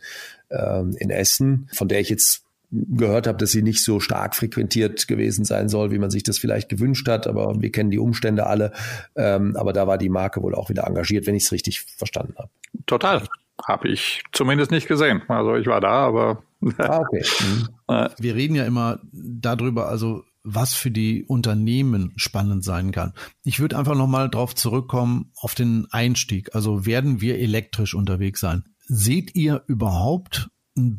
[0.50, 5.08] ähm, in Essen, von der ich jetzt gehört habe, dass sie nicht so stark frequentiert
[5.08, 7.26] gewesen sein soll, wie man sich das vielleicht gewünscht hat.
[7.26, 8.72] Aber wir kennen die Umstände alle.
[9.16, 12.34] Ähm, aber da war die Marke wohl auch wieder engagiert, wenn ich es richtig verstanden
[12.36, 12.50] habe.
[12.86, 13.22] Total.
[13.66, 15.22] Habe ich zumindest nicht gesehen.
[15.28, 16.42] Also ich war da, aber.
[16.78, 17.24] ah, okay.
[17.40, 18.08] Mhm.
[18.18, 23.12] Wir reden ja immer darüber, also was für die Unternehmen spannend sein kann.
[23.44, 26.54] Ich würde einfach nochmal drauf zurückkommen auf den Einstieg.
[26.54, 28.64] Also werden wir elektrisch unterwegs sein?
[28.86, 30.48] Seht ihr überhaupt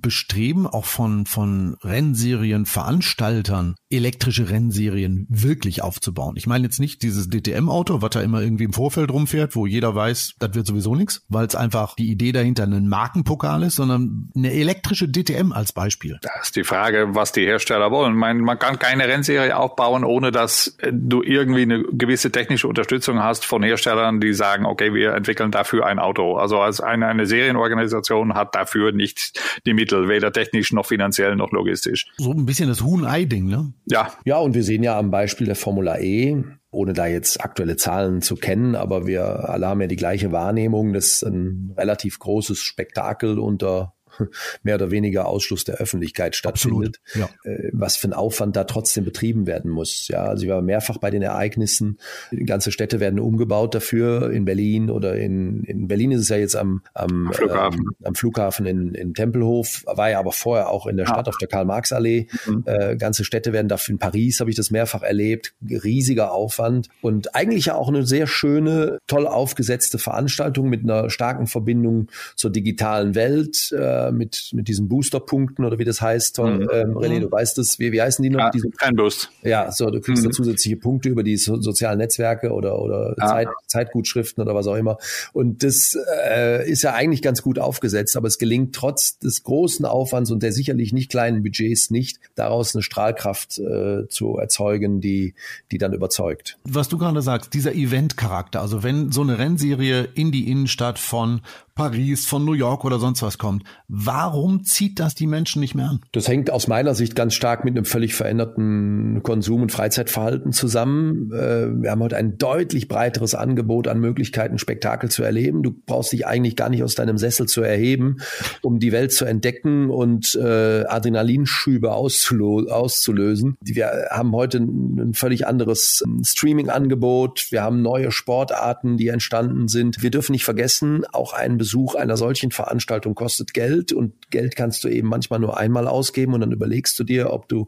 [0.01, 6.35] Bestreben auch von, von Rennserienveranstaltern, elektrische Rennserien wirklich aufzubauen.
[6.37, 9.95] Ich meine jetzt nicht dieses DTM-Auto, was da immer irgendwie im Vorfeld rumfährt, wo jeder
[9.95, 14.29] weiß, das wird sowieso nichts, weil es einfach die Idee dahinter ein Markenpokal ist, sondern
[14.35, 16.19] eine elektrische DTM als Beispiel.
[16.21, 18.15] Das ist die Frage, was die Hersteller wollen.
[18.15, 23.45] Meine, man kann keine Rennserie aufbauen, ohne dass du irgendwie eine gewisse technische Unterstützung hast
[23.45, 26.37] von Herstellern, die sagen, okay, wir entwickeln dafür ein Auto.
[26.37, 31.51] Also als eine, eine Serienorganisation hat dafür nicht die Mittel, weder technisch noch finanziell noch
[31.51, 32.07] logistisch.
[32.17, 33.73] So ein bisschen das Huhn-Ei-Ding, ne?
[33.85, 34.11] Ja.
[34.25, 38.21] Ja, und wir sehen ja am Beispiel der Formula E, ohne da jetzt aktuelle Zahlen
[38.21, 43.39] zu kennen, aber wir alle haben ja die gleiche Wahrnehmung, dass ein relativ großes Spektakel
[43.39, 43.93] unter
[44.63, 47.51] mehr oder weniger Ausschluss der Öffentlichkeit stattfindet, Absolut, ja.
[47.51, 50.07] Äh, was für ein Aufwand da trotzdem betrieben werden muss.
[50.07, 51.99] Ja, also ich war mehrfach bei den Ereignissen.
[52.45, 56.55] Ganze Städte werden umgebaut dafür in Berlin oder in, in Berlin ist es ja jetzt
[56.55, 60.97] am, am Flughafen, ähm, am Flughafen in, in Tempelhof, war ja aber vorher auch in
[60.97, 61.29] der Stadt ah.
[61.29, 62.27] auf der Karl-Marx-Allee.
[62.45, 62.63] Mhm.
[62.65, 65.53] Äh, ganze Städte werden dafür in Paris habe ich das mehrfach erlebt.
[65.61, 71.47] Riesiger Aufwand und eigentlich ja auch eine sehr schöne, toll aufgesetzte Veranstaltung mit einer starken
[71.47, 73.71] Verbindung zur digitalen Welt.
[73.71, 76.39] Äh, mit, mit diesen Booster-Punkten oder wie das heißt.
[76.39, 76.69] Mhm.
[76.71, 77.21] Ähm, René, mhm.
[77.21, 78.39] du weißt es, wie, wie heißen die noch?
[78.39, 79.31] Ja, Diese, kein Boost.
[79.43, 80.27] Ja, so, du kriegst mhm.
[80.27, 83.27] da zusätzliche Punkte über die so, sozialen Netzwerke oder, oder ja.
[83.27, 84.97] Zeit, Zeitgutschriften oder was auch immer.
[85.33, 85.97] Und das
[86.27, 90.43] äh, ist ja eigentlich ganz gut aufgesetzt, aber es gelingt trotz des großen Aufwands und
[90.43, 95.33] der sicherlich nicht kleinen Budgets nicht, daraus eine Strahlkraft äh, zu erzeugen, die,
[95.71, 96.57] die dann überzeugt.
[96.63, 101.41] Was du gerade sagst, dieser Event-Charakter, also wenn so eine Rennserie in die Innenstadt von
[101.79, 103.63] Paris, von New York oder sonst was kommt.
[103.87, 106.01] Warum zieht das die Menschen nicht mehr an?
[106.11, 111.31] Das hängt aus meiner Sicht ganz stark mit einem völlig veränderten Konsum- und Freizeitverhalten zusammen.
[111.31, 115.63] Äh, wir haben heute ein deutlich breiteres Angebot an Möglichkeiten, Spektakel zu erleben.
[115.63, 118.17] Du brauchst dich eigentlich gar nicht aus deinem Sessel zu erheben,
[118.61, 123.55] um die Welt zu entdecken und äh, Adrenalinschübe auszulösen.
[123.61, 127.47] Wir haben heute ein völlig anderes ähm, Streaming-Angebot.
[127.51, 130.03] Wir haben neue Sportarten, die entstanden sind.
[130.03, 134.83] Wir dürfen nicht vergessen, auch ein Besuch einer solchen Veranstaltung kostet Geld und Geld kannst
[134.83, 137.67] du eben manchmal nur einmal ausgeben und dann überlegst du dir, ob du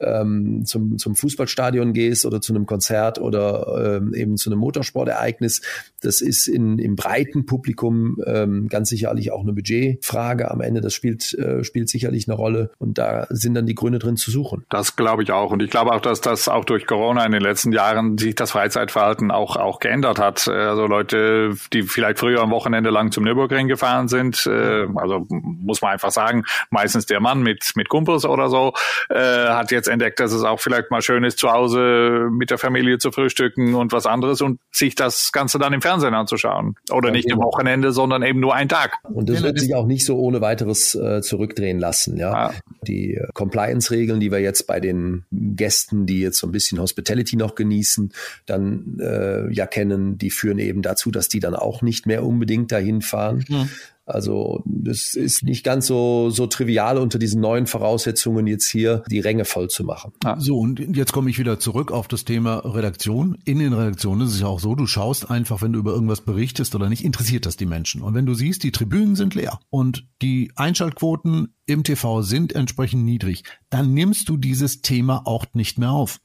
[0.00, 5.62] ähm, zum, zum Fußballstadion gehst oder zu einem Konzert oder ähm, eben zu einem Motorsportereignis.
[6.02, 10.80] Das ist in, im breiten Publikum ähm, ganz sicherlich auch eine Budgetfrage am Ende.
[10.80, 14.30] Das spielt, äh, spielt sicherlich eine Rolle und da sind dann die Gründe drin zu
[14.30, 14.64] suchen.
[14.68, 15.50] Das glaube ich auch.
[15.50, 18.50] Und ich glaube auch, dass das auch durch Corona in den letzten Jahren sich das
[18.50, 20.48] Freizeitverhalten auch, auch geändert hat.
[20.48, 25.80] Also Leute, die vielleicht früher am Wochenende lang zum Nürburgring gefahren sind, äh, also muss
[25.82, 28.72] man einfach sagen, meistens der Mann mit, mit Kumpels oder so,
[29.08, 29.14] äh,
[29.48, 32.98] hat jetzt entdeckt, dass es auch vielleicht mal schön ist, zu Hause mit der Familie
[32.98, 36.76] zu frühstücken und was anderes und sich das Ganze dann im Fernsehen anzuschauen.
[36.90, 37.42] Oder ja, nicht genau.
[37.42, 38.98] am Wochenende, sondern eben nur einen Tag.
[39.02, 42.16] Und das wird sich auch nicht so ohne weiteres äh, zurückdrehen lassen.
[42.16, 42.54] Ja, ah.
[42.86, 47.36] die äh, Compliance-Regeln, die wir jetzt bei den Gästen, die jetzt so ein bisschen Hospitality
[47.36, 48.12] noch genießen,
[48.46, 52.72] dann äh, ja kennen, die führen eben dazu, dass die dann auch nicht mehr unbedingt
[52.72, 53.44] dahin fahren.
[53.48, 53.68] Mhm.
[54.04, 59.20] Also das ist nicht ganz so, so trivial unter diesen neuen Voraussetzungen jetzt hier die
[59.20, 60.12] Ränge voll zu machen.
[60.24, 60.38] Ah.
[60.40, 63.38] So, und jetzt komme ich wieder zurück auf das Thema Redaktion.
[63.44, 66.20] In den Redaktionen ist es ja auch so, du schaust einfach, wenn du über irgendwas
[66.20, 68.02] berichtest oder nicht, interessiert das die Menschen.
[68.02, 73.04] Und wenn du siehst, die Tribünen sind leer und die Einschaltquoten im TV sind entsprechend
[73.04, 76.18] niedrig, dann nimmst du dieses Thema auch nicht mehr auf.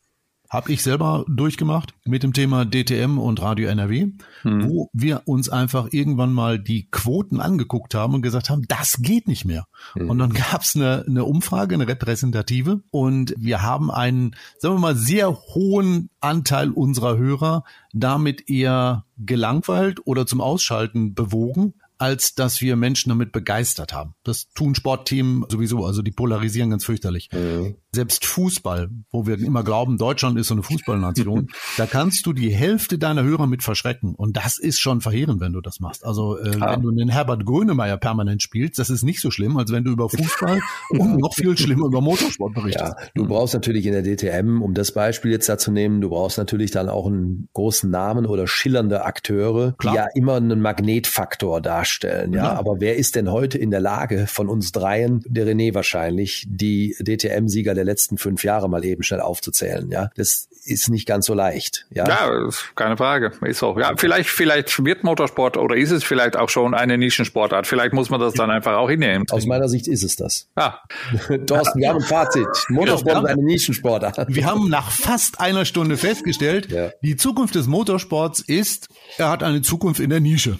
[0.50, 4.08] Habe ich selber durchgemacht mit dem Thema DTM und Radio NRW,
[4.44, 4.70] hm.
[4.70, 9.28] wo wir uns einfach irgendwann mal die Quoten angeguckt haben und gesagt haben, das geht
[9.28, 9.66] nicht mehr.
[9.94, 10.10] Hm.
[10.10, 14.96] Und dann gab's eine, eine Umfrage, eine repräsentative und wir haben einen, sagen wir mal,
[14.96, 22.76] sehr hohen Anteil unserer Hörer damit eher gelangweilt oder zum Ausschalten bewogen, als dass wir
[22.76, 24.14] Menschen damit begeistert haben.
[24.24, 27.30] Das tun Sportteam sowieso, also die polarisieren ganz fürchterlich.
[27.34, 27.76] Mhm.
[27.92, 32.54] Selbst Fußball, wo wir immer glauben, Deutschland ist so eine Fußballnation, da kannst du die
[32.54, 34.14] Hälfte deiner Hörer mit verschrecken.
[34.14, 36.06] Und das ist schon verheerend, wenn du das machst.
[36.06, 36.74] Also äh, ah.
[36.74, 39.92] wenn du den Herbert Grönemeyer permanent spielst, das ist nicht so schlimm, als wenn du
[39.92, 42.94] über Fußball und noch viel schlimmer über Motorsport berichtest.
[42.98, 46.10] Ja, du brauchst natürlich in der DTM, um das Beispiel jetzt da zu nehmen, du
[46.10, 49.94] brauchst natürlich dann auch einen großen Namen oder schillernde Akteure, Klar.
[49.94, 52.34] die ja immer einen Magnetfaktor darstellen darstellen.
[52.34, 52.54] Ja, ja.
[52.54, 56.96] aber wer ist denn heute in der Lage von uns dreien, der René wahrscheinlich, die
[57.00, 59.90] DTM-Sieger der letzten fünf Jahre mal eben schnell aufzuzählen?
[59.90, 61.86] Ja, das ist nicht ganz so leicht.
[61.90, 63.32] Ja, ja keine Frage.
[63.42, 63.78] Ist auch.
[63.78, 67.68] Ja, vielleicht, vielleicht wird Motorsport oder ist es vielleicht auch schon eine Nischensportart.
[67.68, 69.26] Vielleicht muss man das dann einfach auch hinnehmen.
[69.32, 70.50] Aus meiner Sicht ist es das.
[70.58, 70.82] Ja.
[71.46, 72.48] Thorsten, wir haben ein Fazit.
[72.70, 74.26] Motorsport ist eine Nischensportart.
[74.28, 76.90] Wir haben nach fast einer Stunde festgestellt, ja.
[77.02, 80.58] die Zukunft des Motorsports ist, er hat eine Zukunft in der Nische.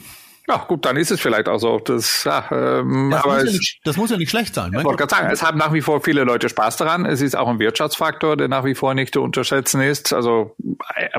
[0.50, 1.78] Ja, gut, dann ist es vielleicht auch so.
[1.80, 4.72] Das, ja, ähm, das, aber muss, ja nicht, das muss ja nicht schlecht sein.
[4.74, 7.06] Ich wollte gerade sagen, es haben nach wie vor viele Leute Spaß daran.
[7.06, 10.14] Es ist auch ein Wirtschaftsfaktor, der nach wie vor nicht zu unterschätzen ist.
[10.14, 10.56] Also,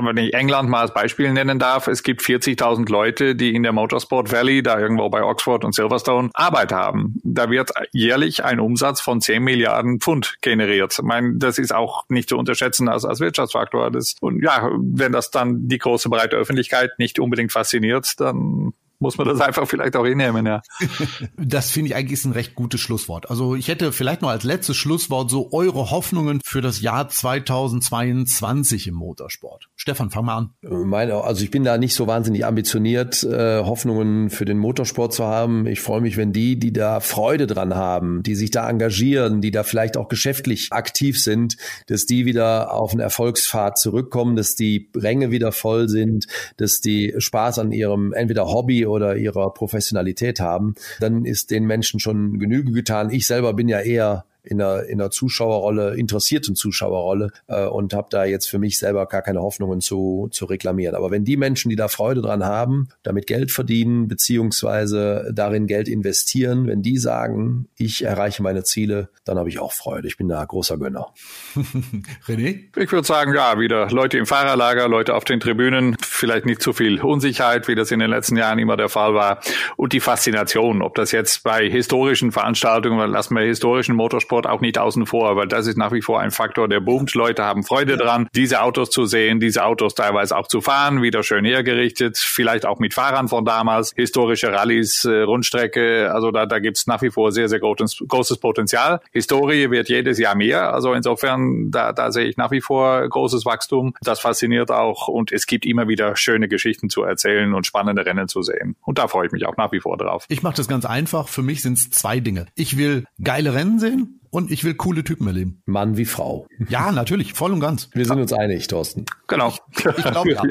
[0.01, 3.71] wenn ich England mal als Beispiel nennen darf, es gibt 40.000 Leute, die in der
[3.71, 7.21] Motorsport Valley, da irgendwo bei Oxford und Silverstone, Arbeit haben.
[7.23, 10.93] Da wird jährlich ein Umsatz von 10 Milliarden Pfund generiert.
[10.97, 13.91] Ich meine, das ist auch nicht zu unterschätzen als, als Wirtschaftsfaktor.
[13.91, 19.17] Das, und ja, wenn das dann die große breite Öffentlichkeit nicht unbedingt fasziniert, dann muss
[19.17, 20.61] man das einfach vielleicht auch hinnehmen, ja.
[21.37, 23.29] Das finde ich eigentlich ist ein recht gutes Schlusswort.
[23.29, 28.87] Also ich hätte vielleicht noch als letztes Schlusswort so eure Hoffnungen für das Jahr 2022
[28.87, 29.69] im Motorsport.
[29.75, 30.49] Stefan, fang mal an.
[30.61, 35.25] Meine, also ich bin da nicht so wahnsinnig ambitioniert, äh, Hoffnungen für den Motorsport zu
[35.25, 35.65] haben.
[35.65, 39.51] Ich freue mich, wenn die, die da Freude dran haben, die sich da engagieren, die
[39.51, 41.55] da vielleicht auch geschäftlich aktiv sind,
[41.87, 46.27] dass die wieder auf einen Erfolgspfad zurückkommen, dass die Ränge wieder voll sind,
[46.57, 51.99] dass die Spaß an ihrem entweder Hobby oder ihrer Professionalität haben, dann ist den Menschen
[51.99, 53.09] schon Genüge getan.
[53.09, 58.07] Ich selber bin ja eher in einer, in einer Zuschauerrolle, interessierten Zuschauerrolle äh, und habe
[58.09, 60.95] da jetzt für mich selber gar keine Hoffnungen zu, zu reklamieren.
[60.95, 65.87] Aber wenn die Menschen, die da Freude dran haben, damit Geld verdienen, beziehungsweise darin Geld
[65.87, 70.07] investieren, wenn die sagen, ich erreiche meine Ziele, dann habe ich auch Freude.
[70.07, 71.07] Ich bin da großer Gönner.
[72.27, 72.69] René?
[72.75, 76.73] Ich würde sagen, ja, wieder Leute im Fahrerlager, Leute auf den Tribünen, vielleicht nicht zu
[76.73, 79.39] viel Unsicherheit, wie das in den letzten Jahren immer der Fall war.
[79.77, 84.77] Und die Faszination, ob das jetzt bei historischen Veranstaltungen, lassen wir historischen Motorsport auch nicht
[84.77, 87.13] außen vor, weil das ist nach wie vor ein Faktor, der boomt.
[87.15, 91.23] Leute haben Freude dran, diese Autos zu sehen, diese Autos teilweise auch zu fahren, wieder
[91.23, 96.59] schön hergerichtet, vielleicht auch mit Fahrern von damals, historische Rallyes, äh, Rundstrecke, also da, da
[96.59, 98.99] gibt's nach wie vor sehr, sehr großes, großes Potenzial.
[99.11, 103.45] Historie wird jedes Jahr mehr, also insofern, da, da sehe ich nach wie vor großes
[103.45, 103.93] Wachstum.
[104.01, 108.27] Das fasziniert auch und es gibt immer wieder schöne Geschichten zu erzählen und spannende Rennen
[108.27, 108.75] zu sehen.
[108.81, 110.25] Und da freue ich mich auch nach wie vor drauf.
[110.29, 111.27] Ich mache das ganz einfach.
[111.27, 112.47] Für mich sind es zwei Dinge.
[112.55, 115.61] Ich will geile Rennen sehen und ich will coole Typen erleben.
[115.65, 116.47] Mann wie Frau.
[116.69, 117.89] Ja, natürlich, voll und ganz.
[117.93, 119.05] Wir sind uns einig, Thorsten.
[119.27, 119.49] Genau.
[119.49, 120.43] Ich, ich glaube ja.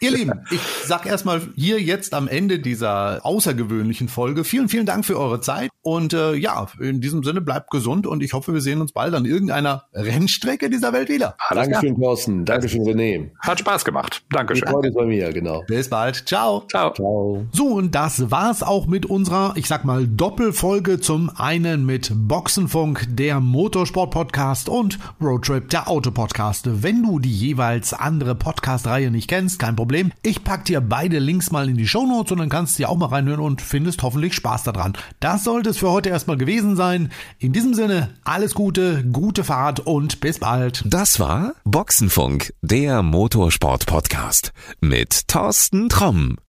[0.00, 5.04] Ihr Lieben, ich sag erstmal hier jetzt am Ende dieser außergewöhnlichen Folge vielen, vielen Dank
[5.04, 8.60] für eure Zeit und äh, ja, in diesem Sinne bleibt gesund und ich hoffe, wir
[8.60, 11.36] sehen uns bald an irgendeiner Rennstrecke dieser Welt wieder.
[11.38, 12.08] Alles Dankeschön, klar.
[12.08, 12.44] Thorsten.
[12.44, 13.30] Dankeschön, René.
[13.40, 14.24] Hat Spaß gemacht.
[14.30, 14.68] Dankeschön.
[14.68, 15.64] Freude ist bei mir, genau.
[15.66, 16.28] Bis bald.
[16.28, 16.64] Ciao.
[16.68, 16.92] Ciao.
[16.92, 17.46] Ciao.
[17.52, 23.07] So, und das war's auch mit unserer, ich sag mal, Doppelfolge zum einen mit Boxenfunk
[23.08, 26.82] der Motorsport-Podcast und Roadtrip, der Auto-Podcast.
[26.82, 30.12] Wenn du die jeweils andere Podcast-Reihe nicht kennst, kein Problem.
[30.22, 32.96] Ich pack dir beide Links mal in die Show und dann kannst du dir auch
[32.96, 34.94] mal reinhören und findest hoffentlich Spaß daran.
[35.20, 37.10] Das sollte es für heute erstmal gewesen sein.
[37.38, 40.82] In diesem Sinne, alles Gute, gute Fahrt und bis bald.
[40.86, 46.38] Das war Boxenfunk, der Motorsport-Podcast mit Thorsten Tromm.